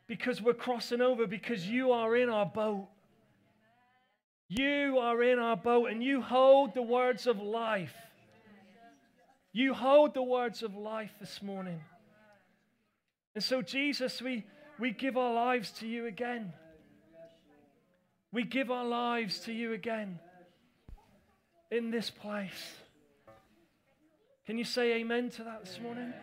because 0.08 0.42
we're 0.42 0.54
crossing 0.54 1.02
over, 1.02 1.26
because 1.28 1.68
you 1.68 1.92
are 1.92 2.16
in 2.16 2.30
our 2.30 2.46
boat. 2.46 2.88
You 4.48 5.00
are 5.00 5.24
in 5.24 5.40
our 5.40 5.58
boat 5.58 5.90
and 5.90 6.04
you 6.04 6.22
hold 6.22 6.76
the 6.76 6.82
words 6.82 7.26
of 7.26 7.42
life. 7.42 7.96
You 9.52 9.74
hold 9.74 10.14
the 10.14 10.22
words 10.22 10.62
of 10.62 10.76
life 10.76 11.14
this 11.20 11.42
morning. 11.42 11.82
And 13.34 13.44
so, 13.44 13.62
Jesus, 13.62 14.22
we, 14.22 14.46
we 14.80 14.92
give 14.92 15.18
our 15.18 15.34
lives 15.34 15.72
to 15.80 15.88
you 15.88 16.06
again. 16.06 16.54
We 18.32 18.44
give 18.44 18.70
our 18.70 18.86
lives 18.86 19.40
to 19.42 19.54
you 19.54 19.74
again 19.74 20.20
in 21.72 21.92
this 21.92 22.10
place. 22.10 22.76
Can 24.46 24.58
you 24.58 24.66
say 24.66 24.94
amen 24.96 25.30
to 25.32 25.44
that 25.44 25.66
this 25.66 25.80
morning? 25.82 26.14